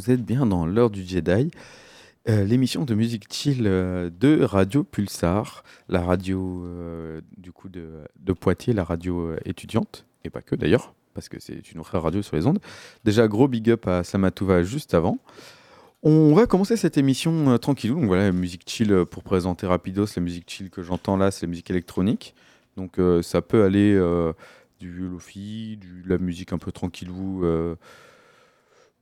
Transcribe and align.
vous 0.00 0.10
êtes 0.10 0.24
bien 0.24 0.46
dans 0.46 0.64
l'heure 0.64 0.88
du 0.88 1.04
Jedi, 1.04 1.50
euh, 2.28 2.44
l'émission 2.44 2.86
de 2.86 2.94
musique 2.94 3.30
chill 3.30 3.66
euh, 3.66 4.08
de 4.08 4.42
Radio 4.42 4.82
Pulsar, 4.82 5.62
la 5.90 6.00
radio 6.00 6.64
euh, 6.64 7.20
du 7.36 7.52
coup 7.52 7.68
de, 7.68 8.06
Poitiers, 8.32 8.72
la 8.72 8.84
radio 8.84 9.34
étudiante, 9.44 10.06
et 10.24 10.30
pas 10.30 10.40
que 10.40 10.54
d'ailleurs, 10.54 10.94
parce 11.12 11.28
que 11.28 11.38
c'est 11.38 11.72
une 11.72 11.82
vraie 11.82 11.98
radio 11.98 12.22
sur 12.22 12.36
les 12.36 12.46
ondes. 12.46 12.60
Déjà, 13.04 13.28
gros 13.28 13.46
big 13.46 13.68
up 13.68 13.86
à 13.88 14.02
Samatouva 14.02 14.62
juste 14.62 14.94
avant. 14.94 15.18
On 16.02 16.32
va 16.32 16.46
commencer 16.46 16.78
cette 16.78 16.96
émission 16.96 17.58
tranquillou, 17.58 17.96
donc 17.96 18.06
voilà, 18.06 18.32
musique 18.32 18.62
chill 18.66 19.04
pour 19.10 19.22
présenter 19.22 19.66
rapidos, 19.66 20.06
la 20.16 20.22
musique 20.22 20.48
chill 20.48 20.70
que 20.70 20.82
j'entends 20.82 21.18
là, 21.18 21.30
c'est 21.30 21.44
la 21.44 21.50
musique 21.50 21.68
électronique. 21.68 22.34
Donc 22.78 22.98
ça 23.20 23.42
peut 23.42 23.64
aller 23.64 24.00
du 24.78 24.90
lofi, 24.92 25.78
de 25.78 26.08
la 26.08 26.16
musique 26.16 26.54
un 26.54 26.58
peu 26.58 26.72
tranquillou, 26.72 27.44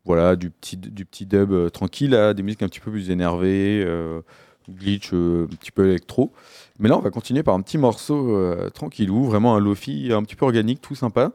voilà, 0.09 0.37
du 0.37 0.49
petit, 0.49 0.79
du 0.79 1.05
petit 1.05 1.27
dub 1.27 1.53
euh, 1.53 1.69
tranquille 1.69 2.15
à 2.15 2.33
des 2.33 2.43
musiques 2.43 2.63
un 2.63 2.69
petit 2.69 2.81
peu 2.81 2.91
plus 2.91 3.11
énervées, 3.11 3.85
euh, 3.87 4.23
glitch, 4.71 5.11
euh, 5.13 5.45
un 5.45 5.55
petit 5.55 5.71
peu 5.71 5.87
électro. 5.87 6.33
Mais 6.79 6.89
là, 6.89 6.97
on 6.97 7.01
va 7.03 7.11
continuer 7.11 7.43
par 7.43 7.55
un 7.55 7.61
petit 7.61 7.77
morceau 7.77 8.41
tranquillou, 8.73 9.25
vraiment 9.25 9.55
un 9.55 9.61
lofi 9.61 10.11
un 10.13 10.23
petit 10.23 10.37
peu 10.37 10.47
organique, 10.47 10.81
tout 10.81 10.95
sympa, 10.95 11.33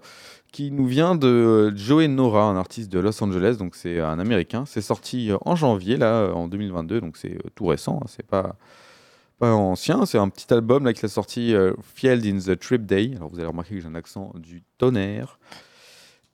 qui 0.52 0.72
nous 0.72 0.88
vient 0.88 1.16
de 1.16 1.72
Joey 1.76 2.08
Nora, 2.08 2.46
un 2.46 2.56
artiste 2.56 2.92
de 2.92 2.98
Los 3.00 3.22
Angeles, 3.24 3.58
donc 3.60 3.76
c'est 3.76 4.00
un 4.00 4.18
américain. 4.20 4.64
C'est 4.66 4.82
sorti 4.82 5.32
en 5.46 5.56
janvier, 5.56 5.98
là, 5.98 6.32
en 6.34 6.48
2022, 6.48 7.02
donc 7.02 7.18
c'est 7.18 7.38
tout 7.56 7.68
récent, 7.68 8.00
hein, 8.02 8.08
c'est 8.08 8.26
pas 8.26 8.56
pas 9.38 9.54
ancien, 9.54 10.06
c'est 10.06 10.18
un 10.18 10.30
petit 10.30 10.52
album 10.54 10.86
là 10.86 10.94
qu'il 10.94 11.06
a 11.06 11.10
sorti 11.10 11.54
Field 11.94 12.26
in 12.26 12.40
the 12.40 12.58
Trip 12.58 12.86
Day. 12.86 13.12
Alors 13.18 13.30
vous 13.30 13.38
allez 13.38 13.48
remarquer 13.48 13.76
que 13.76 13.82
j'ai 13.82 13.88
un 13.88 13.96
accent 13.96 14.32
du 14.36 14.64
tonnerre. 14.78 15.38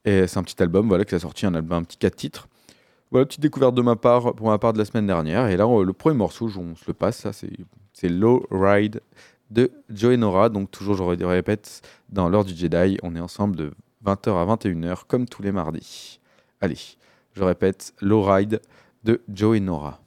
Et 0.05 0.27
c'est 0.27 0.37
un 0.39 0.43
petit 0.43 0.61
album 0.63 0.87
voilà 0.87 1.05
qu'il 1.05 1.15
a 1.15 1.19
sorti 1.19 1.45
un 1.45 1.53
album 1.53 1.79
un 1.79 1.83
petit 1.83 1.97
4 1.97 2.15
titres. 2.15 2.47
Voilà, 3.11 3.25
petite 3.25 3.41
découverte 3.41 3.73
de 3.75 3.81
ma 3.81 3.95
part 3.95 4.33
pour 4.35 4.47
ma 4.47 4.57
part 4.59 4.71
de 4.73 4.77
la 4.77 4.85
semaine 4.85 5.07
dernière 5.07 5.47
et 5.47 5.57
là 5.57 5.65
le 5.83 5.93
premier 5.93 6.15
morceau, 6.17 6.49
on 6.57 6.75
se 6.75 6.83
le 6.87 6.93
passe 6.93 7.17
ça 7.17 7.31
c'est 7.33 8.09
Low 8.09 8.45
Ride 8.51 9.01
de 9.51 9.71
Joey 9.89 10.17
Nora. 10.17 10.49
Donc 10.49 10.71
toujours 10.71 10.95
je 10.95 11.03
ré- 11.03 11.17
répète 11.25 11.81
dans 12.09 12.29
l'heure 12.29 12.45
du 12.45 12.55
Jedi, 12.55 12.97
on 13.03 13.15
est 13.15 13.19
ensemble 13.19 13.55
de 13.55 13.71
20h 14.05 14.29
à 14.37 14.45
21h 14.55 15.01
comme 15.07 15.27
tous 15.27 15.41
les 15.41 15.51
mardis. 15.51 16.19
Allez, 16.61 16.77
je 17.33 17.43
répète 17.43 17.93
Low 18.01 18.21
Ride 18.23 18.61
de 19.03 19.21
Joey 19.27 19.59
Nora. 19.59 19.99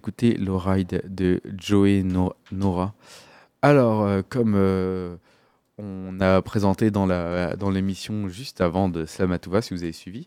D'écouter 0.00 0.32
le 0.32 0.54
ride 0.56 1.02
de 1.06 1.42
Joey 1.58 2.02
No- 2.02 2.32
Nora. 2.52 2.94
Alors, 3.60 4.02
euh, 4.06 4.22
comme 4.26 4.54
euh, 4.56 5.14
on 5.76 6.18
a 6.20 6.40
présenté 6.40 6.90
dans 6.90 7.04
la 7.04 7.54
dans 7.56 7.68
l'émission 7.70 8.26
juste 8.28 8.62
avant 8.62 8.88
de 8.88 9.04
Slamatouva, 9.04 9.60
si 9.60 9.74
vous 9.74 9.82
avez 9.82 9.92
suivi, 9.92 10.26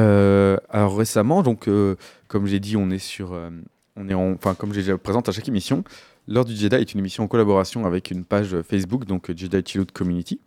euh, 0.00 0.56
alors 0.68 0.96
récemment, 0.98 1.42
donc 1.44 1.68
comme 2.26 2.46
j'ai 2.46 2.58
dit, 2.58 2.76
on 2.76 2.90
est 2.90 2.98
sur, 2.98 3.38
on 3.96 4.08
est 4.08 4.14
en- 4.14 4.32
enfin 4.32 4.54
comme 4.56 4.74
je 4.74 4.92
présente 4.94 5.28
à 5.28 5.32
chaque 5.32 5.48
émission, 5.48 5.84
l'heure 6.26 6.44
du 6.44 6.56
Jedi 6.56 6.74
est 6.74 6.92
une 6.92 6.98
émission 7.00 7.22
en 7.22 7.28
collaboration 7.28 7.86
avec 7.86 8.10
une 8.10 8.24
page 8.24 8.60
Facebook, 8.62 9.04
donc 9.04 9.30
Jedi 9.36 9.62
Chillout 9.64 9.86
Community. 9.94 10.40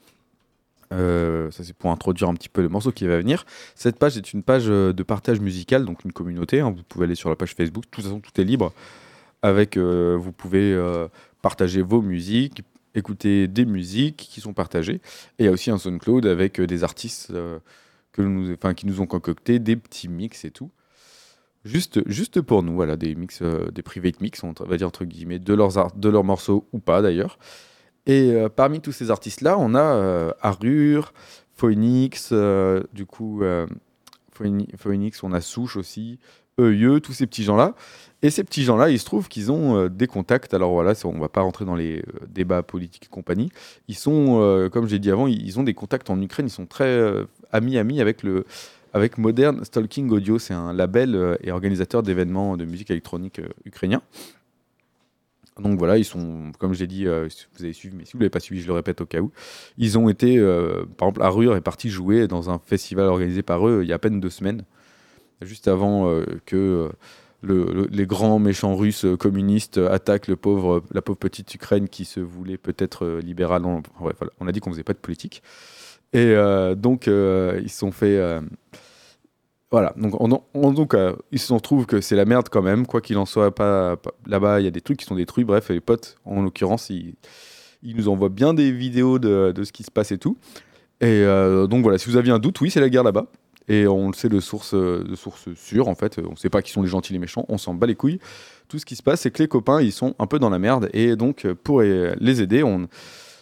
Euh, 0.92 1.50
ça 1.52 1.64
c'est 1.64 1.74
pour 1.74 1.92
introduire 1.92 2.30
un 2.30 2.34
petit 2.34 2.50
peu 2.50 2.62
le 2.62 2.70
morceau 2.70 2.92
qui 2.92 3.08
va 3.08 3.18
venir. 3.18 3.46
Cette 3.76 3.98
page 3.98 4.18
est 4.18 4.34
une 4.34 4.44
page 4.44 4.66
euh, 4.68 4.92
de 4.94 5.04
partage 5.04 5.40
musical, 5.40 5.86
donc 5.86 6.04
une 6.04 6.12
communauté. 6.12 6.60
hein. 6.60 6.74
Vous 6.76 6.84
pouvez 6.84 7.06
aller 7.06 7.16
sur 7.16 7.30
la 7.30 7.36
page 7.36 7.54
Facebook. 7.56 7.86
De 7.86 7.90
toute 7.90 8.04
façon, 8.04 8.20
tout 8.20 8.40
est 8.40 8.44
libre. 8.44 8.74
Avec, 9.42 9.78
euh, 9.78 10.18
vous 10.20 10.32
pouvez 10.32 10.78
partager 11.42 11.82
vos 11.82 12.02
musiques, 12.02 12.62
écouter 12.94 13.48
des 13.48 13.66
musiques 13.66 14.18
qui 14.18 14.42
sont 14.42 14.54
partagées. 14.54 15.02
Et 15.40 15.44
il 15.44 15.46
y 15.46 15.48
a 15.48 15.52
aussi 15.52 15.72
un 15.72 15.78
SoundCloud 15.78 16.26
avec 16.26 16.62
des 16.62 16.84
artistes 16.84 17.34
qui 18.14 18.22
nous 18.22 19.02
ont 19.02 19.08
concocté 19.08 19.60
des 19.60 19.76
petits 19.76 20.10
mix 20.10 20.46
et 20.46 20.52
tout. 20.52 20.70
Juste, 21.64 22.08
juste 22.08 22.42
pour 22.42 22.64
nous, 22.64 22.74
voilà, 22.74 22.98
des 22.98 23.16
mix, 23.16 23.42
des 23.42 23.82
private 23.82 24.20
mix, 24.20 24.44
on 24.44 24.54
va 24.60 24.78
dire 24.78 24.88
entre 24.88 25.06
guillemets, 25.06 25.40
de 25.40 25.54
leurs, 25.54 25.96
de 25.96 26.10
leurs 26.10 26.24
morceaux 26.24 26.68
ou 26.72 26.80
pas 26.80 27.02
d'ailleurs. 27.02 27.40
Et 28.08 28.32
euh, 28.32 28.50
parmi 28.50 28.82
tous 28.82 28.92
ces 28.92 29.12
artistes-là, 29.12 29.58
on 29.60 29.76
a 29.76 29.82
euh, 29.82 30.32
Arur, 30.42 31.14
Phoenix, 31.56 32.30
euh, 32.32 32.82
du 32.94 33.06
coup, 33.06 33.44
euh, 33.44 33.68
Phoeni- 34.36 34.70
Phoenix, 34.78 35.22
on 35.24 35.32
a 35.34 35.42
Souche 35.42 35.78
aussi, 35.78 36.18
EIE, 36.60 37.00
tous 37.02 37.14
ces 37.14 37.28
petits 37.28 37.44
gens-là. 37.44 37.76
Et 38.24 38.30
ces 38.30 38.44
petits 38.44 38.64
gens-là, 38.64 38.90
il 38.90 39.00
se 39.00 39.06
trouve 39.06 39.28
qu'ils 39.28 39.52
ont 39.52 39.88
des 39.88 40.08
contacts. 40.08 40.54
Alors 40.54 40.72
voilà, 40.74 40.94
on 41.06 41.20
va 41.20 41.30
pas 41.30 41.42
rentrer 41.42 41.66
dans 41.66 41.76
les 41.76 42.04
débats 42.28 42.62
politiques 42.62 43.06
et 43.06 43.10
compagnie. 43.10 43.50
Ils 43.88 43.96
sont, 43.96 44.70
comme 44.72 44.88
j'ai 44.88 45.00
dit 45.00 45.10
avant, 45.10 45.26
ils, 45.26 45.60
ont 45.60 45.64
des 45.64 45.74
contacts 45.74 46.10
en 46.12 46.22
Ukraine. 46.22 46.46
Ils 46.46 46.52
sont 46.52 46.68
très 46.68 46.86
euh, 46.86 47.26
amis 47.52 47.80
amis 47.80 48.00
avec 48.00 48.22
avec 48.94 49.18
Modern 49.18 49.66
Stalking 49.66 50.12
Audio. 50.12 50.38
C'est 50.38 50.54
un 50.54 50.72
label 50.72 51.38
et 51.42 51.52
organisateur 51.52 52.04
d'événements 52.04 52.58
de 52.58 52.66
musique 52.66 52.92
électronique 52.92 53.42
ukrainien. 53.66 54.04
Donc 55.60 55.78
voilà, 55.78 55.98
ils 55.98 56.06
sont, 56.06 56.52
comme 56.60 56.74
je 56.74 56.80
l'ai 56.80 56.88
dit, 56.88 57.08
euh, 57.08 57.28
vous 57.58 57.64
avez 57.64 57.74
suivi, 57.74 57.96
mais 57.96 58.06
si 58.06 58.14
vous 58.14 58.20
ne 58.20 58.24
l'avez 58.24 58.30
pas 58.30 58.40
suivi, 58.40 58.62
je 58.62 58.68
le 58.68 58.74
répète 58.74 59.02
au 59.02 59.06
cas 59.06 59.20
où, 59.20 59.32
ils 59.78 59.98
ont 59.98 60.08
été, 60.10 60.38
euh, 60.38 60.86
par 60.98 61.10
exemple, 61.10 61.22
Arur 61.24 61.56
est 61.56 61.62
parti 61.62 61.90
jouer 61.90 62.28
dans 62.28 62.50
un 62.50 62.60
festival 62.60 63.08
organisé 63.08 63.42
par 63.44 63.68
eux 63.68 63.80
euh, 63.80 63.84
il 63.84 63.90
y 63.90 63.92
a 63.92 63.96
à 63.96 64.00
peine 64.00 64.20
deux 64.22 64.30
semaines, 64.30 64.64
juste 65.42 65.68
avant 65.68 66.08
euh, 66.10 66.24
que 66.46 66.90
le- 67.44 67.66
le- 67.66 67.88
les 67.92 68.06
grands 68.06 68.40
méchants 68.40 68.76
russes 68.76 69.06
communistes 69.20 69.78
attaquent 69.78 70.28
le 70.28 70.36
pauvre, 70.38 70.84
la 70.94 71.02
pauvre 71.02 71.20
petite 71.20 71.54
Ukraine 71.54 71.90
qui 71.90 72.06
se 72.06 72.20
voulait 72.22 72.58
peut-être 72.58 73.20
libérale. 73.24 73.66
On, 73.66 74.48
a 74.48 74.52
dit 74.52 74.60
qu'on 74.62 74.72
faisait 74.72 74.84
pas 74.84 74.94
de 74.94 75.00
politique. 75.00 75.42
Et 76.14 76.36
donc, 76.78 77.08
ils 77.08 77.70
se 77.70 77.78
sont 77.80 77.92
fait. 77.92 78.40
Voilà, 79.72 79.94
donc, 79.96 80.20
on, 80.20 80.42
on- 80.54 80.72
donc 80.74 80.94
euh, 80.94 81.16
se 81.34 81.54
trouve 81.60 81.86
que 81.86 82.02
c'est 82.02 82.18
la 82.18 82.26
merde 82.26 82.50
quand 82.50 82.62
même, 82.62 82.86
quoi 82.86 83.00
qu'il 83.00 83.18
en 83.18 83.26
soit. 83.26 83.56
Pas, 83.56 83.96
Là-bas, 84.28 84.60
il 84.60 84.66
y 84.66 84.68
a 84.68 84.72
des 84.72 84.82
trucs 84.82 85.00
qui 85.00 85.06
sont 85.06 85.16
détruits. 85.16 85.46
Bref, 85.46 85.70
les 85.70 85.80
potes, 85.80 86.18
en 86.26 86.42
l'occurrence, 86.42 86.90
ils, 86.90 87.16
nous 87.84 88.10
envoient 88.10 88.30
bien 88.30 88.54
des 88.54 88.72
vidéos 88.72 89.18
de, 89.18 89.54
ce 89.64 89.72
qui 89.72 89.84
se 89.84 89.92
passe 89.92 90.12
et 90.12 90.18
tout. 90.18 90.38
Et 91.00 91.06
euh, 91.08 91.68
donc 91.68 91.84
voilà, 91.84 91.98
si 91.98 92.10
vous 92.10 92.18
aviez 92.18 92.34
un 92.34 92.40
doute, 92.40 92.60
oui, 92.60 92.70
c'est 92.70 92.82
la 92.82 92.90
guerre 92.90 93.04
là-bas. 93.04 93.28
Et 93.70 93.88
on 93.88 94.08
le 94.08 94.14
sait 94.14 94.28
de 94.28 94.40
source, 94.42 94.74
euh, 94.74 95.04
de 95.04 95.16
source 95.16 95.54
sûre, 95.56 95.88
en 95.88 95.96
fait. 95.96 96.20
On 96.20 96.32
ne 96.32 96.36
sait 96.36 96.50
pas 96.50 96.62
qui 96.62 96.72
sont 96.72 96.82
les 96.82 96.90
gentils, 96.90 97.14
les 97.14 97.20
méchants. 97.20 97.46
On 97.48 97.58
s'en 97.58 97.74
bat 97.74 97.88
les 97.88 97.96
couilles. 97.96 98.20
Tout 98.68 98.78
ce 98.78 98.86
qui 98.86 98.98
se 98.98 99.04
passe, 99.04 99.22
c'est 99.22 99.32
que 99.32 99.42
les 99.42 99.48
copains, 99.48 99.82
ils 99.82 99.94
sont 99.94 100.16
un 100.20 100.28
peu 100.28 100.38
dans 100.40 100.50
la 100.50 100.60
merde. 100.60 100.90
Et 100.94 101.16
donc, 101.16 101.46
euh, 101.46 101.56
pour 101.56 101.82
les 101.82 102.42
aider, 102.42 102.64
on, 102.64 102.88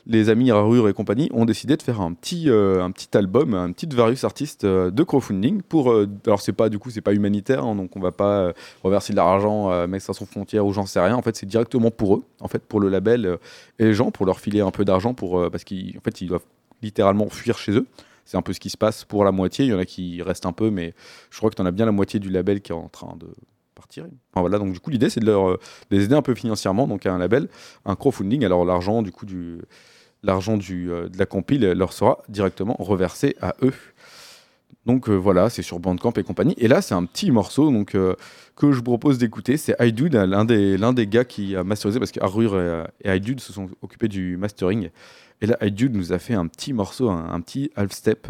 les 0.09 0.29
amis 0.29 0.51
Rarure 0.51 0.89
et 0.89 0.93
compagnie 0.93 1.29
ont 1.33 1.45
décidé 1.45 1.77
de 1.77 1.81
faire 1.83 2.01
un 2.01 2.13
petit, 2.13 2.49
euh, 2.49 2.83
un 2.83 2.89
petit 2.89 3.15
album, 3.15 3.53
un 3.53 3.71
petit 3.71 3.87
Various 3.95 4.25
Artist 4.25 4.63
euh, 4.63 4.89
de 4.89 5.03
crowdfunding. 5.03 5.61
Pour, 5.61 5.91
euh, 5.91 6.09
alors, 6.25 6.41
c'est 6.41 6.51
pas, 6.51 6.67
du 6.69 6.79
coup, 6.79 6.89
c'est 6.89 7.01
pas 7.01 7.13
humanitaire, 7.13 7.63
hein, 7.63 7.75
donc 7.75 7.95
on 7.95 7.99
va 7.99 8.11
pas 8.11 8.39
euh, 8.39 8.53
reverser 8.83 9.13
de 9.13 9.17
l'argent, 9.17 9.87
mettre 9.87 10.05
ça 10.05 10.13
sans 10.13 10.25
frontières 10.25 10.65
ou 10.65 10.73
j'en 10.73 10.87
sais 10.87 10.99
rien. 10.99 11.15
En 11.15 11.21
fait, 11.21 11.35
c'est 11.35 11.45
directement 11.45 11.91
pour 11.91 12.15
eux, 12.15 12.23
en 12.41 12.47
fait, 12.47 12.63
pour 12.63 12.79
le 12.79 12.89
label 12.89 13.37
et 13.77 13.85
les 13.85 13.93
gens, 13.93 14.09
pour 14.09 14.25
leur 14.25 14.39
filer 14.39 14.61
un 14.61 14.71
peu 14.71 14.83
d'argent, 14.83 15.13
pour, 15.13 15.49
parce 15.51 15.63
qu'en 15.63 16.01
fait, 16.03 16.21
ils 16.21 16.27
doivent 16.27 16.45
littéralement 16.81 17.29
fuir 17.29 17.57
chez 17.57 17.73
eux. 17.73 17.85
C'est 18.25 18.37
un 18.37 18.41
peu 18.41 18.53
ce 18.53 18.59
qui 18.59 18.69
se 18.69 18.77
passe 18.77 19.05
pour 19.05 19.23
la 19.23 19.31
moitié. 19.31 19.65
Il 19.65 19.71
y 19.71 19.73
en 19.73 19.79
a 19.79 19.85
qui 19.85 20.21
restent 20.21 20.45
un 20.45 20.53
peu, 20.53 20.69
mais 20.71 20.93
je 21.29 21.37
crois 21.37 21.49
que 21.49 21.55
tu 21.55 21.61
en 21.61 21.65
as 21.65 21.71
bien 21.71 21.85
la 21.85 21.91
moitié 21.91 22.19
du 22.19 22.29
label 22.29 22.61
qui 22.61 22.71
est 22.71 22.75
en 22.75 22.87
train 22.89 23.15
de 23.19 23.27
partir. 23.75 24.05
Enfin, 24.33 24.41
voilà, 24.41 24.59
donc 24.59 24.73
du 24.73 24.79
coup, 24.79 24.89
l'idée, 24.89 25.09
c'est 25.09 25.19
de, 25.19 25.25
de 25.25 25.57
les 25.89 26.05
aider 26.05 26.15
un 26.15 26.21
peu 26.21 26.35
financièrement. 26.35 26.87
Donc, 26.87 27.05
à 27.05 27.13
un 27.13 27.17
label, 27.17 27.47
un 27.85 27.95
crowdfunding. 27.95 28.45
Alors, 28.45 28.65
l'argent, 28.65 29.01
du 29.01 29.11
coup, 29.11 29.25
du, 29.25 29.59
l'argent 30.23 30.57
euh, 30.71 31.09
de 31.09 31.17
la 31.17 31.25
compile 31.25 31.71
leur 31.71 31.93
sera 31.93 32.19
directement 32.29 32.75
reversé 32.79 33.35
à 33.41 33.55
eux. 33.61 33.73
Donc 34.85 35.09
euh, 35.09 35.15
voilà, 35.15 35.49
c'est 35.49 35.61
sur 35.61 35.79
Bandcamp 35.79 36.13
et 36.13 36.23
compagnie. 36.23 36.55
Et 36.57 36.67
là, 36.67 36.81
c'est 36.81 36.95
un 36.95 37.05
petit 37.05 37.31
morceau 37.31 37.71
donc, 37.71 37.95
euh, 37.95 38.15
que 38.55 38.71
je 38.71 38.77
vous 38.77 38.83
propose 38.83 39.17
d'écouter. 39.17 39.57
C'est 39.57 39.75
iDude, 39.79 40.15
l'un 40.15 40.45
des, 40.45 40.77
l'un 40.77 40.93
des 40.93 41.07
gars 41.07 41.25
qui 41.25 41.55
a 41.55 41.63
masterisé, 41.63 41.99
parce 41.99 42.11
qu'Arur 42.11 42.59
et, 42.59 42.83
et 43.03 43.15
iDude 43.15 43.39
se 43.39 43.53
sont 43.53 43.69
occupés 43.81 44.07
du 44.07 44.37
mastering. 44.37 44.89
Et 45.41 45.47
là, 45.47 45.57
iDude 45.61 45.95
nous 45.95 46.11
a 46.11 46.19
fait 46.19 46.33
un 46.33 46.47
petit 46.47 46.73
morceau, 46.73 47.09
un, 47.09 47.39
petit 47.41 47.71
half-step. 47.75 48.27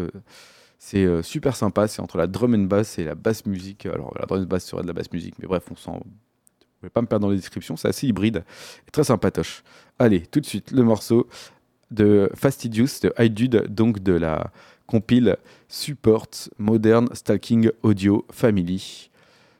c'est 0.77 1.23
super 1.23 1.55
sympa, 1.55 1.87
c'est 1.87 2.01
entre 2.01 2.17
la 2.17 2.27
drum 2.27 2.53
and 2.53 2.65
bass 2.65 2.99
et 2.99 3.03
la 3.03 3.15
basse 3.15 3.47
musique. 3.47 3.87
Alors, 3.87 4.13
la 4.19 4.27
drum 4.27 4.41
and 4.43 4.45
bass 4.45 4.65
serait 4.65 4.83
de 4.83 4.87
la 4.87 4.93
basse 4.93 5.11
musique, 5.11 5.35
mais 5.39 5.47
bref, 5.47 5.63
on. 5.87 5.99
Je 6.81 6.85
vais 6.85 6.89
pas 6.89 7.01
me 7.01 7.07
perdre 7.07 7.25
dans 7.25 7.31
les 7.31 7.37
descriptions, 7.37 7.75
c'est 7.75 7.89
assez 7.89 8.07
hybride 8.07 8.43
et 8.87 8.91
très 8.91 9.03
sympatoche. 9.03 9.63
Allez, 9.97 10.21
tout 10.21 10.39
de 10.39 10.45
suite, 10.45 10.71
le 10.71 10.83
morceau 10.83 11.27
de 11.91 12.29
Fastidious 12.35 12.99
de 13.01 13.13
iDude, 13.19 13.67
donc 13.69 13.99
de 13.99 14.13
la 14.13 14.51
compile 14.87 15.37
Support 15.67 16.27
Modern 16.57 17.07
Stalking 17.13 17.71
Audio 17.83 18.25
Family, 18.31 19.09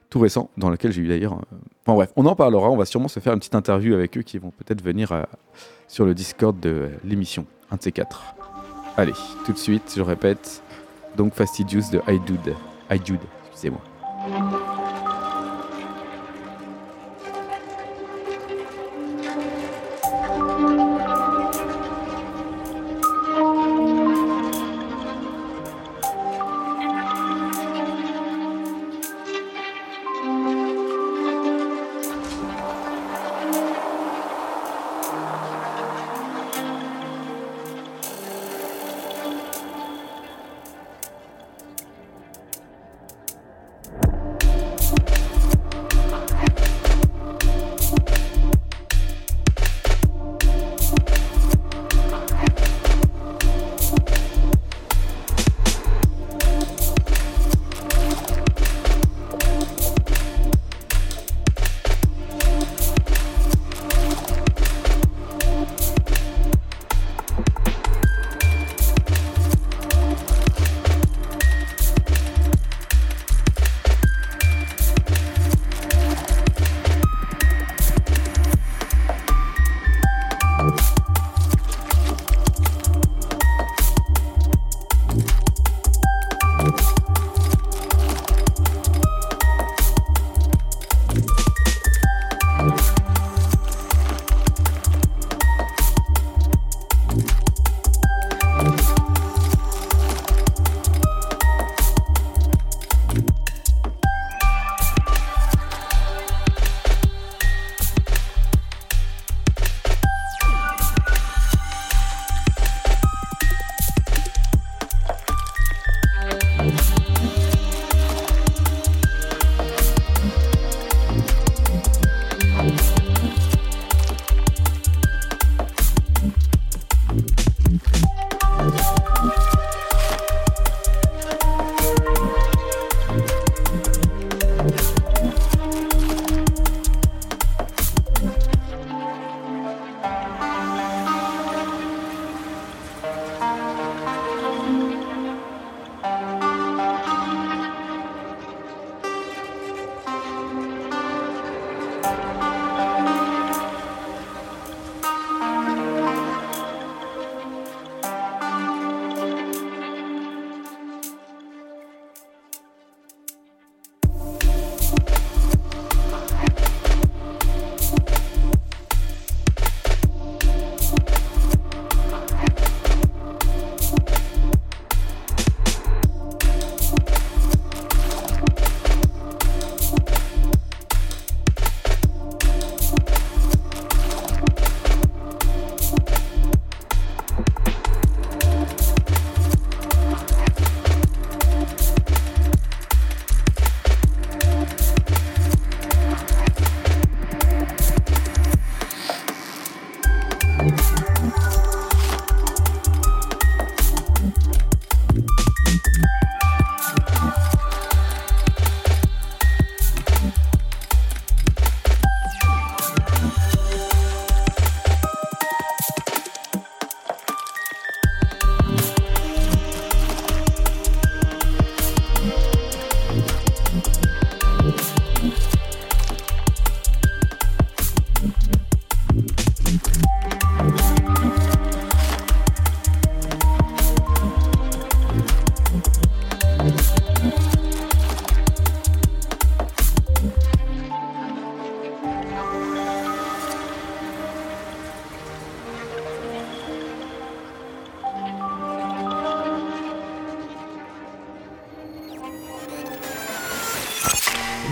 tout 0.09 0.19
récent, 0.19 0.49
dans 0.57 0.69
lequel 0.69 0.91
j'ai 0.91 1.01
eu 1.01 1.07
d'ailleurs. 1.07 1.33
euh, 1.33 1.55
Enfin 1.85 1.93
bref, 1.95 2.11
on 2.15 2.25
en 2.25 2.35
parlera, 2.35 2.69
on 2.69 2.77
va 2.77 2.85
sûrement 2.85 3.07
se 3.07 3.19
faire 3.19 3.33
une 3.33 3.39
petite 3.39 3.55
interview 3.55 3.93
avec 3.93 4.17
eux 4.17 4.21
qui 4.21 4.37
vont 4.37 4.51
peut-être 4.51 4.83
venir 4.83 5.11
euh, 5.11 5.23
sur 5.87 6.05
le 6.05 6.13
Discord 6.13 6.59
de 6.59 6.89
l'émission, 7.03 7.45
un 7.71 7.77
de 7.77 7.81
ces 7.81 7.91
quatre. 7.91 8.23
Allez, 8.97 9.13
tout 9.45 9.53
de 9.53 9.57
suite, 9.57 9.93
je 9.95 10.01
répète, 10.01 10.61
donc 11.15 11.33
Fastidious 11.33 11.91
de 11.91 12.01
iDude, 12.07 12.55
iDude, 12.91 13.21
excusez-moi. 13.51 13.81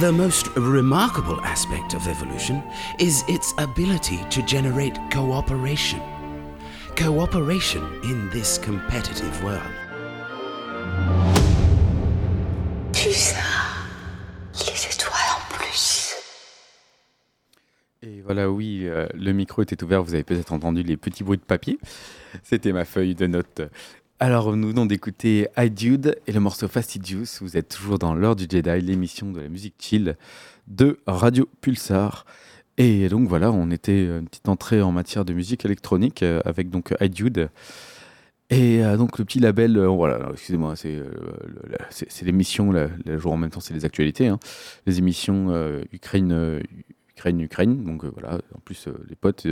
The 0.08 0.14
most 0.14 0.48
remarkable 0.56 1.42
aspect 1.42 1.94
of 1.94 2.08
evolution 2.08 2.64
is 2.98 3.26
its 3.28 3.54
ability 3.58 4.20
to 4.30 4.42
generate 4.44 4.98
cooperation. 5.12 6.00
Cooperation 6.96 7.84
in 8.06 8.30
this 8.30 8.58
competitive 8.58 9.44
world. 9.44 9.70
Un, 12.96 13.36
les 14.54 14.88
étoiles 14.88 15.30
en 15.36 15.54
plus. 15.54 16.16
Et 18.02 18.22
voilà, 18.22 18.50
oui, 18.50 18.84
euh, 18.86 19.10
le 19.14 19.34
micro 19.34 19.62
était 19.62 19.84
ouvert, 19.84 20.04
vous 20.04 20.14
avez 20.14 20.24
peut-être 20.24 20.54
entendu 20.54 20.84
les 20.84 20.96
petits 20.96 21.26
bruits 21.26 21.38
de 21.38 21.44
papier. 21.44 21.80
C'était 22.44 22.72
ma 22.72 22.86
feuille 22.86 23.14
de 23.14 23.28
notes. 23.28 23.62
Alors, 24.20 24.58
nous 24.58 24.70
venons 24.70 24.88
d'écouter 24.88 25.48
I 25.58 25.72
et 26.26 26.32
le 26.32 26.40
morceau 26.40 26.68
Fastidious. 26.68 27.38
Vous 27.40 27.56
êtes 27.56 27.70
toujours 27.70 28.00
dans 28.00 28.16
l'heure 28.16 28.36
du 28.36 28.48
Jedi, 28.50 28.82
l'émission 28.82 29.32
de 29.32 29.42
la 29.42 29.48
musique 29.48 29.76
chill 29.78 30.18
de 30.66 31.00
Radio 31.06 31.48
Pulsar. 31.62 32.26
Et 32.80 33.10
donc 33.10 33.30
voilà, 33.30 33.52
on 33.52 33.70
était 33.70 34.06
une 34.06 34.26
petite 34.28 34.50
entrée 34.50 34.82
en 34.82 34.92
matière 34.92 35.24
de 35.24 35.34
musique 35.34 35.66
électronique 35.66 36.24
euh, 36.24 36.42
avec 36.46 36.72
donc 36.72 36.96
I. 37.00 37.12
Et 38.50 38.84
euh, 38.84 38.98
donc 38.98 39.20
le 39.20 39.26
petit 39.26 39.40
label, 39.40 39.78
euh, 39.78 39.86
voilà, 39.86 40.30
excusez-moi, 40.32 40.76
c'est 40.76 42.24
l'émission, 42.24 42.72
le, 42.72 42.90
jour 43.20 43.34
en 43.34 43.38
même 43.38 43.52
temps 43.52 43.60
c'est 43.60 43.76
les 43.76 43.86
actualités, 43.86 44.30
hein. 44.30 44.40
les 44.88 44.98
émissions 44.98 45.54
Ukraine, 45.92 46.64
Ukraine, 47.12 47.40
Ukraine. 47.40 47.84
Donc 47.84 48.04
voilà, 48.04 48.40
en 48.56 48.60
plus 48.66 48.88
les 49.08 49.16
potes 49.16 49.46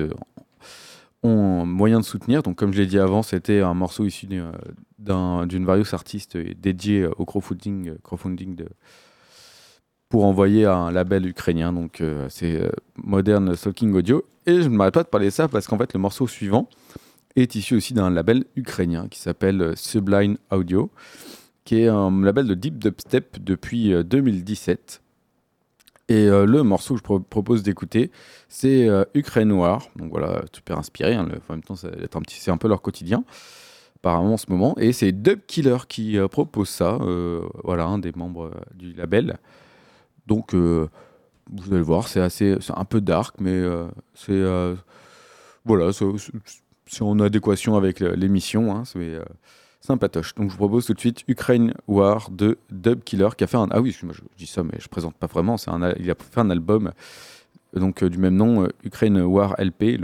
euh, 1.24 1.28
ont 1.28 1.66
moyen 1.66 2.00
de 2.00 2.06
soutenir. 2.06 2.44
Donc 2.44 2.56
comme 2.58 2.74
je 2.74 2.80
l'ai 2.82 2.88
dit 2.88 3.00
avant, 3.00 3.24
c'était 3.24 3.62
un 3.62 3.74
morceau 3.74 4.06
issu 4.06 4.26
d'un- 4.28 4.52
d'un- 5.00 5.46
d'une 5.48 5.66
various 5.66 5.94
artiste 5.94 6.36
et 6.36 6.54
dédié 6.56 7.06
au 7.18 7.26
crowdfunding, 7.26 7.90
euh, 7.90 7.98
crowdfunding 8.04 8.66
pour 10.10 10.26
envoyer 10.26 10.66
à 10.66 10.76
un 10.76 10.92
label 10.92 11.26
ukrainien. 11.28 11.74
Donc 11.74 12.02
euh, 12.02 12.28
c'est 12.30 12.62
euh, 12.62 12.70
Modern 12.98 13.56
Talking 13.56 13.94
Audio. 13.94 14.24
Et 14.46 14.62
je 14.62 14.70
ne 14.70 14.76
m'arrête 14.76 14.94
pas 14.94 15.04
de 15.04 15.08
parler 15.10 15.28
de 15.28 15.32
ça 15.32 15.48
parce 15.48 15.68
qu'en 15.68 15.78
fait 15.78 15.94
le 15.94 16.00
morceau 16.00 16.28
suivant 16.28 16.70
est 17.36 17.56
issu 17.56 17.76
aussi 17.76 17.94
d'un 17.94 18.10
label 18.10 18.46
ukrainien 18.56 19.08
qui 19.10 19.20
s'appelle 19.20 19.62
euh, 19.62 19.74
Sublime 19.76 20.38
Audio, 20.52 20.92
qui 21.66 21.80
est 21.82 21.88
un 21.88 22.22
label 22.22 22.46
de 22.48 22.54
deep 22.54 22.78
dubstep 22.78 23.44
depuis 23.44 23.92
euh, 23.94 24.04
2017. 24.04 25.02
Et 26.08 26.28
euh, 26.28 26.46
le 26.46 26.62
morceau 26.64 26.94
que 26.94 27.00
je 27.00 27.04
pro- 27.04 27.20
propose 27.20 27.64
d'écouter, 27.64 28.12
c'est 28.48 28.88
euh, 28.88 29.06
Ukraine 29.16 29.48
Noir. 29.50 29.88
Donc 29.96 30.12
voilà, 30.12 30.44
super 30.54 30.78
inspiré. 30.78 31.16
hein, 31.16 31.28
en 31.50 31.54
même 31.54 31.64
temps, 31.64 31.76
c'est 31.76 32.52
un 32.52 32.58
peu 32.58 32.68
leur 32.68 32.82
quotidien, 32.82 33.24
apparemment 33.98 34.34
en 34.34 34.38
ce 34.38 34.46
moment. 34.50 34.76
Et 34.78 34.94
c'est 34.94 35.12
Dub 35.12 35.40
Killer 35.48 35.78
qui 35.90 36.18
euh, 36.18 36.28
propose 36.28 36.70
ça. 36.70 37.00
voilà, 37.64 37.86
un 37.86 37.98
des 37.98 38.12
membres 38.16 38.52
du 38.76 38.94
label. 38.94 39.38
Donc, 40.28 40.54
vous 40.54 40.90
allez 41.74 41.82
voir, 41.82 42.08
c'est 42.08 42.22
un 42.76 42.86
peu 42.86 43.02
dark, 43.02 43.36
mais 43.40 43.64
c'est 44.14 44.44
voilà, 45.66 45.92
c'est- 45.92 47.02
en 47.02 47.20
adéquation 47.20 47.76
avec 47.76 48.00
l'émission. 48.00 48.76
Hein, 48.76 48.84
c'est 48.86 49.20
sympatoche. 49.86 50.36
Donc, 50.36 50.48
je 50.50 50.52
vous 50.54 50.58
propose 50.58 50.86
tout 50.86 50.94
de 50.94 51.00
suite 51.00 51.24
Ukraine 51.28 51.74
War 51.88 52.30
de 52.32 52.58
Dub 52.72 53.04
Killer 53.04 53.30
qui 53.38 53.44
a 53.44 53.48
fait 53.48 53.58
un. 53.58 53.68
Ah 53.72 53.82
oui, 53.82 53.92
je, 53.98 54.06
dis 54.38 54.48
ça, 54.48 54.64
mais 54.64 54.78
je 54.80 54.88
présente 54.88 55.16
pas 55.16 55.28
vraiment. 55.28 55.58
C'est 55.58 55.72
un, 55.72 55.94
il 56.00 56.10
a 56.12 56.16
fait 56.16 56.42
un 56.42 56.50
album 56.50 56.92
euh, 57.76 57.80
donc 57.80 58.04
euh, 58.04 58.10
du 58.10 58.18
même 58.18 58.36
nom, 58.36 58.64
euh, 58.64 58.70
Ukraine 58.84 59.20
War 59.22 59.56
LP. 59.60 60.00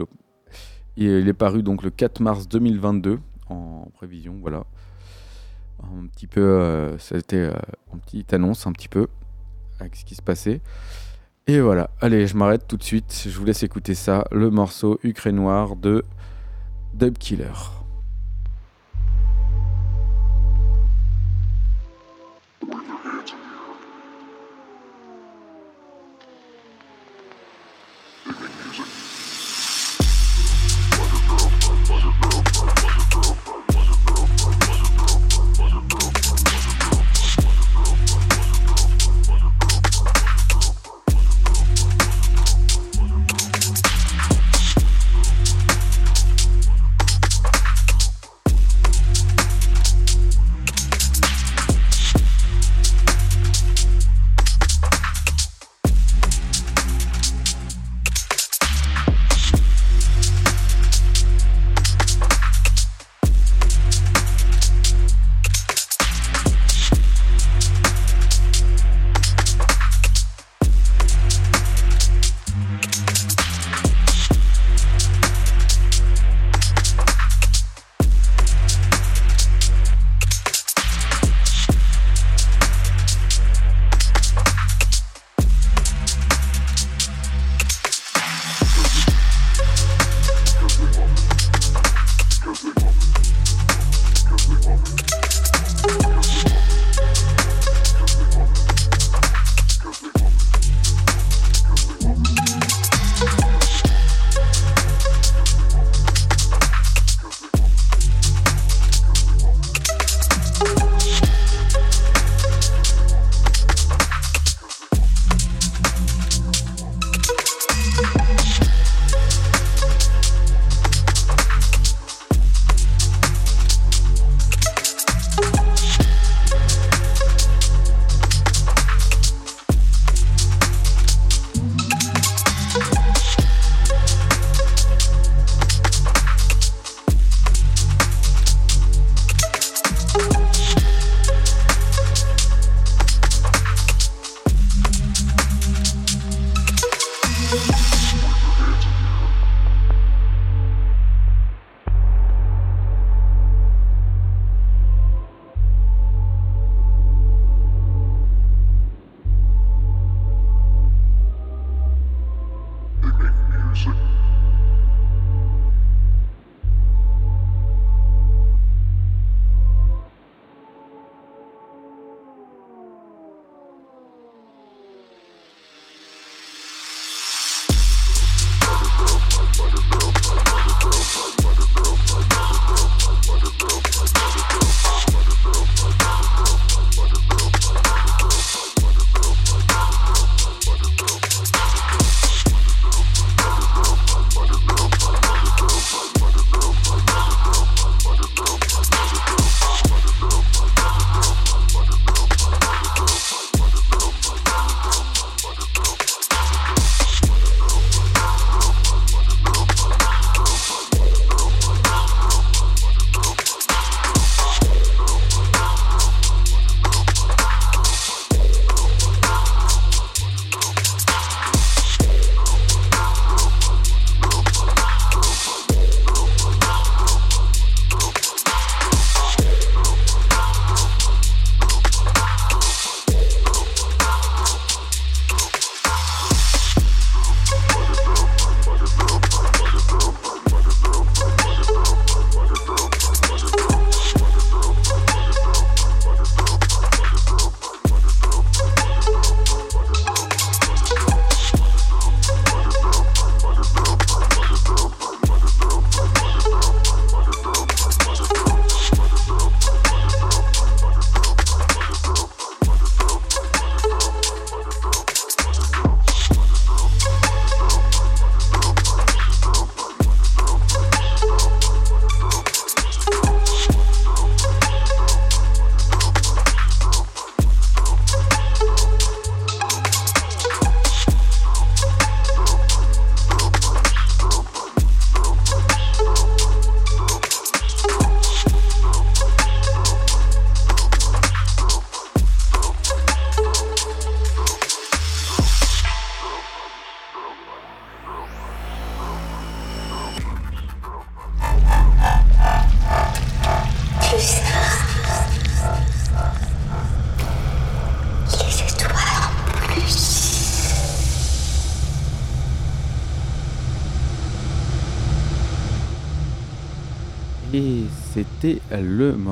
Il 0.97 1.27
est 1.27 1.33
paru 1.33 1.63
donc 1.63 1.83
le 1.83 1.89
4 1.89 2.19
mars 2.21 2.47
2022 2.47 3.19
en 3.49 3.87
prévision. 3.93 4.37
Voilà, 4.41 4.63
un 5.83 6.05
petit 6.07 6.27
peu. 6.27 6.41
euh, 6.41 6.97
C'était 6.97 7.37
euh, 7.37 7.53
une 7.93 7.99
petite 7.99 8.33
annonce 8.33 8.67
un 8.67 8.71
petit 8.71 8.89
peu 8.89 9.07
avec 9.79 9.95
ce 9.95 10.05
qui 10.05 10.15
se 10.15 10.21
passait. 10.21 10.61
Et 11.47 11.59
voilà, 11.59 11.89
allez, 12.01 12.27
je 12.27 12.37
m'arrête 12.37 12.67
tout 12.67 12.77
de 12.77 12.83
suite. 12.83 13.23
Je 13.27 13.37
vous 13.37 13.45
laisse 13.45 13.63
écouter 13.63 13.95
ça, 13.95 14.25
le 14.31 14.49
morceau 14.51 14.99
Ukraine 15.03 15.37
Noir 15.37 15.75
de 15.75 16.05
Dub 16.93 17.17
Killer. 17.17 17.80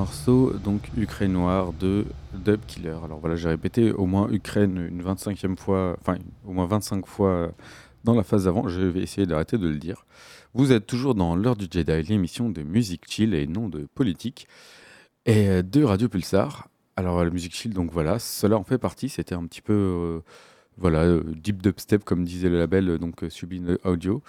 Morceau 0.00 0.54
donc 0.64 0.88
Ukraine 0.96 1.34
Noir 1.34 1.74
de 1.74 2.06
Dub 2.32 2.60
Killer. 2.66 2.96
Alors 3.04 3.18
voilà, 3.20 3.36
j'ai 3.36 3.50
répété 3.50 3.92
au 3.92 4.06
moins 4.06 4.30
Ukraine 4.32 4.88
une 4.90 5.02
25e 5.02 5.58
fois, 5.58 5.94
enfin 6.00 6.16
au 6.46 6.52
moins 6.54 6.64
25 6.64 7.06
fois 7.06 7.52
dans 8.04 8.14
la 8.14 8.22
phase 8.22 8.46
d'avant. 8.46 8.66
Je 8.66 8.80
vais 8.80 9.02
essayer 9.02 9.26
d'arrêter 9.26 9.58
de 9.58 9.68
le 9.68 9.76
dire. 9.76 10.06
Vous 10.54 10.72
êtes 10.72 10.86
toujours 10.86 11.14
dans 11.14 11.36
l'heure 11.36 11.54
du 11.54 11.66
Jedi, 11.70 12.02
l'émission 12.08 12.48
de 12.48 12.62
musique 12.62 13.10
chill 13.10 13.34
et 13.34 13.46
non 13.46 13.68
de 13.68 13.86
politique, 13.94 14.48
et 15.26 15.62
de 15.62 15.84
Radio 15.84 16.08
Pulsar. 16.08 16.68
Alors 16.96 17.22
la 17.22 17.28
musique 17.28 17.54
chill, 17.54 17.74
donc 17.74 17.92
voilà, 17.92 18.18
cela 18.18 18.56
en 18.56 18.64
fait 18.64 18.78
partie. 18.78 19.10
C'était 19.10 19.34
un 19.34 19.44
petit 19.44 19.60
peu, 19.60 19.74
euh, 19.74 20.20
voilà, 20.78 21.00
euh, 21.00 21.22
deep 21.26 21.60
dubstep 21.60 22.04
comme 22.04 22.24
disait 22.24 22.48
le 22.48 22.56
label, 22.56 22.96
donc 22.96 23.22
euh, 23.22 23.28
Sublime 23.28 23.76
Audio. 23.84 24.22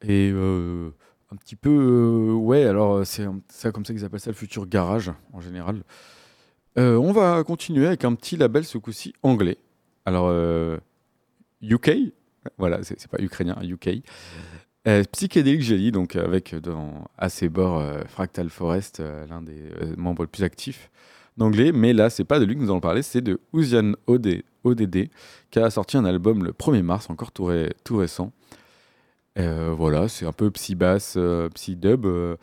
Et 0.00 0.30
euh, 0.32 0.92
un 1.30 1.36
petit 1.36 1.56
peu, 1.56 1.70
euh, 1.70 2.32
ouais, 2.32 2.64
alors 2.64 3.06
c'est 3.06 3.24
un- 3.24 3.40
c'est 3.48 3.72
comme 3.72 3.84
ça 3.84 3.92
qu'ils 3.92 4.04
appellent 4.04 4.20
ça 4.20 4.30
le 4.30 4.36
futur 4.36 4.66
garage 4.66 5.12
en 5.32 5.40
général. 5.40 5.82
Euh, 6.78 6.96
on 6.96 7.12
va 7.12 7.42
continuer 7.44 7.86
avec 7.86 8.04
un 8.04 8.14
petit 8.14 8.36
label 8.36 8.64
ce 8.64 8.78
coup-ci 8.78 9.12
anglais. 9.22 9.58
Alors, 10.06 10.26
euh, 10.28 10.78
UK, 11.60 11.90
voilà, 12.56 12.82
c'est 12.82 13.08
pas 13.08 13.18
ukrainien, 13.20 13.56
UK. 13.62 14.02
Euh, 14.86 15.02
Psychedelic 15.12 15.60
Jelly, 15.60 15.90
donc 15.90 16.16
avec 16.16 16.54
euh, 16.54 16.60
dans, 16.60 17.04
à 17.18 17.28
ses 17.28 17.48
bords 17.48 17.78
euh, 17.78 18.02
Fractal 18.06 18.48
Forest, 18.48 19.00
euh, 19.00 19.26
l'un 19.26 19.42
des 19.42 19.60
euh, 19.82 19.94
membres 19.98 20.22
les 20.22 20.28
plus 20.28 20.44
actifs 20.44 20.88
d'anglais. 21.36 21.72
Mais 21.72 21.92
là, 21.92 22.08
c'est 22.10 22.24
pas 22.24 22.38
de 22.38 22.44
lui 22.46 22.54
que 22.54 22.60
nous 22.60 22.70
allons 22.70 22.80
parler, 22.80 23.02
c'est 23.02 23.20
de 23.20 23.40
Ouzian 23.52 23.92
OD, 24.06 24.42
ODD, 24.64 25.10
qui 25.50 25.58
a 25.58 25.68
sorti 25.68 25.96
un 25.98 26.04
album 26.04 26.42
le 26.44 26.52
1er 26.52 26.82
mars, 26.82 27.10
encore 27.10 27.32
tout 27.32 27.44
récent. 27.96 28.32
Euh, 29.38 29.72
voilà, 29.76 30.08
c'est 30.08 30.26
un 30.26 30.32
peu 30.32 30.50
psy-bass, 30.50 31.14
euh, 31.16 31.48
psy-dub. 31.50 32.06
euh, 32.06 32.36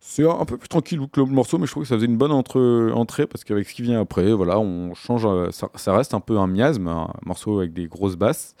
c'est 0.00 0.28
un 0.28 0.44
peu 0.44 0.56
plus 0.56 0.68
tranquille 0.68 1.00
que 1.12 1.20
le 1.20 1.26
morceau, 1.26 1.58
mais 1.58 1.66
je 1.66 1.72
trouve 1.72 1.84
que 1.84 1.88
ça 1.88 1.94
faisait 1.94 2.06
une 2.06 2.16
bonne 2.16 2.32
entrée 2.32 3.26
parce 3.26 3.44
qu'avec 3.44 3.68
ce 3.68 3.74
qui 3.74 3.82
vient 3.82 4.00
après, 4.00 4.32
voilà, 4.32 4.58
on 4.58 4.94
change. 4.94 5.28
Ça, 5.52 5.94
reste 5.94 6.12
un 6.14 6.20
peu 6.20 6.38
un 6.38 6.48
miasme, 6.48 6.88
un 6.88 7.12
morceau 7.24 7.60
avec 7.60 7.72
des 7.72 7.86
grosses 7.86 8.16
basses, 8.16 8.56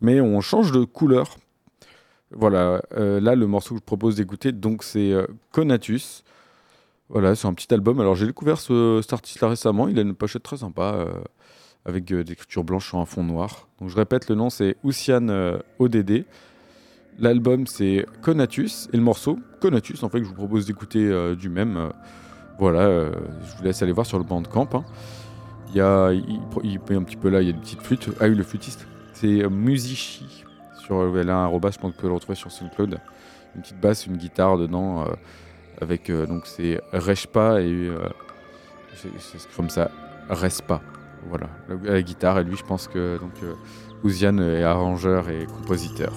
mais 0.00 0.20
on 0.22 0.40
change 0.40 0.72
de 0.72 0.84
couleur. 0.84 1.36
Voilà, 2.30 2.82
là, 2.96 3.34
le 3.34 3.46
morceau 3.46 3.74
que 3.74 3.80
je 3.80 3.84
propose 3.84 4.16
d'écouter, 4.16 4.52
donc 4.52 4.82
c'est 4.82 5.12
Conatus. 5.50 6.24
Voilà, 7.10 7.34
c'est 7.34 7.46
un 7.48 7.54
petit 7.54 7.72
album. 7.74 8.00
Alors, 8.00 8.14
j'ai 8.14 8.26
découvert 8.26 8.58
ce, 8.58 9.00
cet 9.02 9.12
artiste-là 9.12 9.48
récemment. 9.50 9.88
Il 9.88 9.98
a 9.98 10.02
une 10.02 10.14
pochette 10.14 10.42
très 10.42 10.56
sympa 10.56 11.06
avec 11.84 12.06
des 12.06 12.32
écritures 12.32 12.64
blanches 12.64 12.88
sur 12.88 12.98
un 12.98 13.04
fond 13.04 13.24
noir. 13.24 13.68
Donc, 13.78 13.90
je 13.90 13.96
répète, 13.96 14.30
le 14.30 14.36
nom 14.36 14.48
c'est 14.48 14.76
Oussian 14.84 15.58
ODD. 15.78 16.24
L'album 17.18 17.66
c'est 17.66 18.06
Conatus 18.22 18.88
et 18.92 18.96
le 18.96 19.02
morceau 19.02 19.38
Conatus, 19.60 20.02
en 20.02 20.08
fait, 20.08 20.18
que 20.18 20.24
je 20.24 20.28
vous 20.28 20.34
propose 20.34 20.66
d'écouter 20.66 21.06
euh, 21.06 21.36
du 21.36 21.48
même. 21.48 21.76
euh, 21.76 21.88
voilà, 22.58 22.80
euh, 22.80 23.12
je 23.44 23.56
vous 23.56 23.64
laisse 23.64 23.82
aller 23.82 23.92
voir 23.92 24.06
sur 24.06 24.18
le 24.18 24.24
bandcamp. 24.24 24.68
Hein. 24.74 24.84
Il 25.68 25.76
y 25.76 25.80
a, 25.80 26.12
il, 26.12 26.40
il 26.64 26.80
un 26.96 27.02
petit 27.02 27.16
peu 27.16 27.28
là, 27.28 27.40
il 27.40 27.46
y 27.46 27.50
a 27.50 27.52
des 27.52 27.60
petites 27.60 27.80
flûtes. 27.80 28.10
Ah 28.20 28.24
oui, 28.26 28.34
le 28.34 28.42
flûtiste, 28.42 28.86
c'est 29.14 29.48
Musichi. 29.48 30.44
Sur, 30.78 31.16
elle 31.16 31.30
a 31.30 31.36
un 31.36 31.44
arrobas, 31.44 31.70
je 31.70 31.78
pense 31.78 31.92
que 31.92 31.96
vous 31.96 32.00
pouvez 32.00 32.08
le 32.08 32.14
retrouver 32.14 32.36
sur 32.36 32.50
SoundCloud. 32.50 32.98
Une 33.54 33.62
petite 33.62 33.80
basse, 33.80 34.06
une 34.06 34.16
guitare 34.16 34.58
dedans, 34.58 35.04
avec 35.80 36.10
donc 36.10 36.46
c'est 36.46 36.80
Reshpa 36.92 37.60
et 37.60 37.90
c'est 38.94 39.54
comme 39.56 39.70
ça, 39.70 39.90
Respa. 40.28 40.80
Voilà, 41.28 41.48
la, 41.84 42.02
guitare 42.02 42.40
et 42.40 42.44
lui, 42.44 42.56
je 42.56 42.64
pense 42.64 42.88
que 42.88 43.18
donc 43.18 43.32
Ouziane 44.02 44.40
est 44.40 44.64
arrangeur 44.64 45.28
et 45.28 45.46
compositeur. 45.46 46.12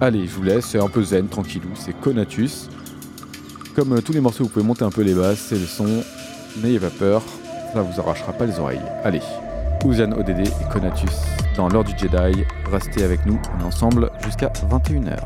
Allez, 0.00 0.28
je 0.28 0.34
vous 0.36 0.44
laisse, 0.44 0.66
c'est 0.66 0.78
un 0.78 0.88
peu 0.88 1.02
zen, 1.02 1.26
tranquillou, 1.26 1.70
c'est 1.74 1.92
Conatus. 2.00 2.68
Comme 3.74 3.94
euh, 3.94 4.00
tous 4.00 4.12
les 4.12 4.20
morceaux, 4.20 4.44
vous 4.44 4.50
pouvez 4.50 4.64
monter 4.64 4.84
un 4.84 4.90
peu 4.90 5.02
les 5.02 5.14
basses, 5.14 5.46
c'est 5.48 5.58
le 5.58 5.66
son, 5.66 6.04
n'ayez 6.62 6.78
pas 6.78 6.90
peur, 6.90 7.22
ça 7.72 7.82
vous 7.82 8.00
arrachera 8.00 8.32
pas 8.32 8.46
les 8.46 8.60
oreilles. 8.60 8.80
Allez, 9.02 9.22
Ouziane 9.84 10.14
ODD 10.14 10.46
et 10.46 10.72
Conatus 10.72 11.10
dans 11.56 11.68
l'heure 11.68 11.82
du 11.82 11.98
Jedi, 11.98 12.44
restez 12.70 13.02
avec 13.02 13.26
nous, 13.26 13.40
on 13.56 13.60
est 13.60 13.66
ensemble 13.66 14.12
jusqu'à 14.24 14.52
21h. 14.70 15.18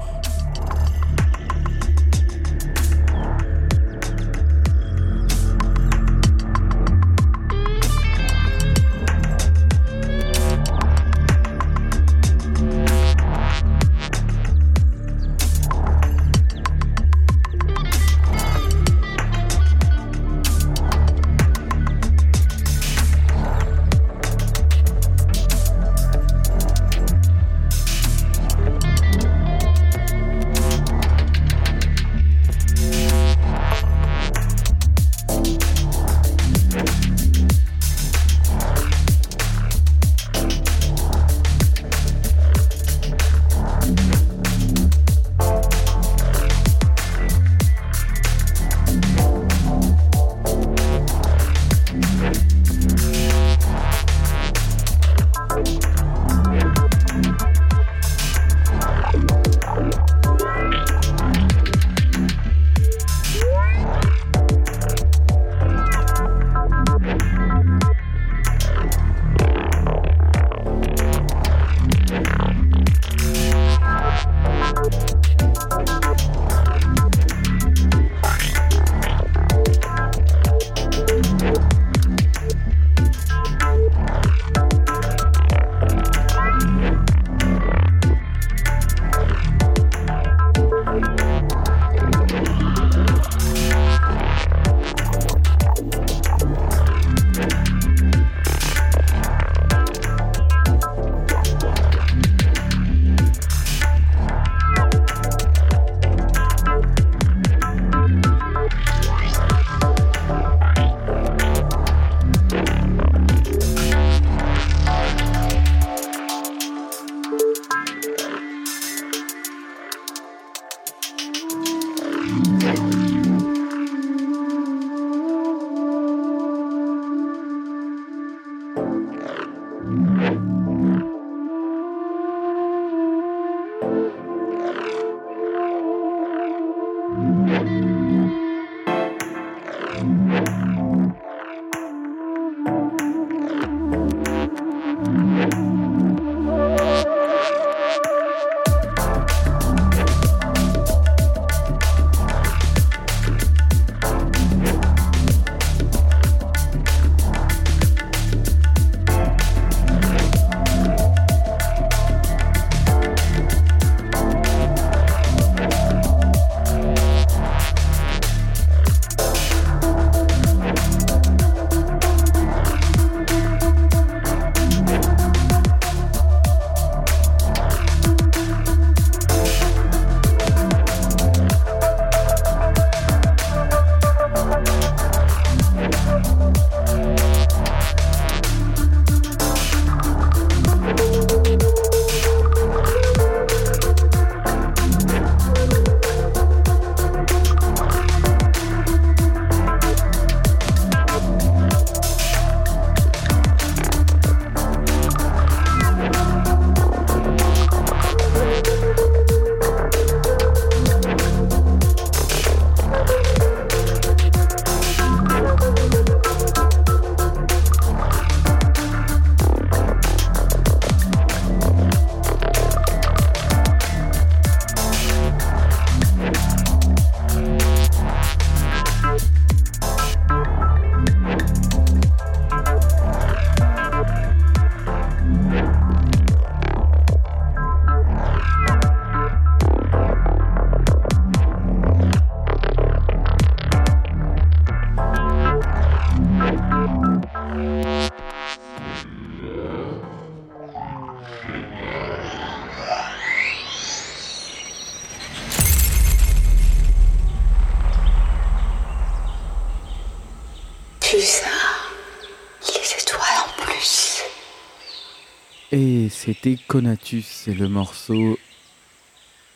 C'était 266.25 266.57
Conatus, 266.69 267.27
c'est 267.27 267.53
le 267.53 267.69
morceau. 267.69 268.39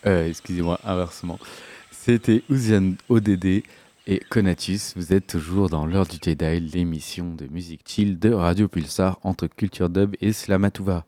Euh, 0.04 0.28
excusez-moi, 0.28 0.80
inversement. 0.82 1.38
C'était 1.92 2.42
Ouzian 2.50 2.94
ODD 3.08 3.62
et 4.08 4.18
Conatus. 4.30 4.94
Vous 4.96 5.12
êtes 5.12 5.28
toujours 5.28 5.68
dans 5.70 5.86
l'heure 5.86 6.06
du 6.06 6.16
Jedi, 6.20 6.58
l'émission 6.58 7.32
de 7.32 7.46
musique 7.46 7.82
chill 7.86 8.18
de 8.18 8.32
Radio 8.32 8.66
Pulsar 8.66 9.20
entre 9.22 9.46
Culture 9.46 9.88
Dub 9.88 10.16
et 10.20 10.32
Slamatouva. 10.32 11.04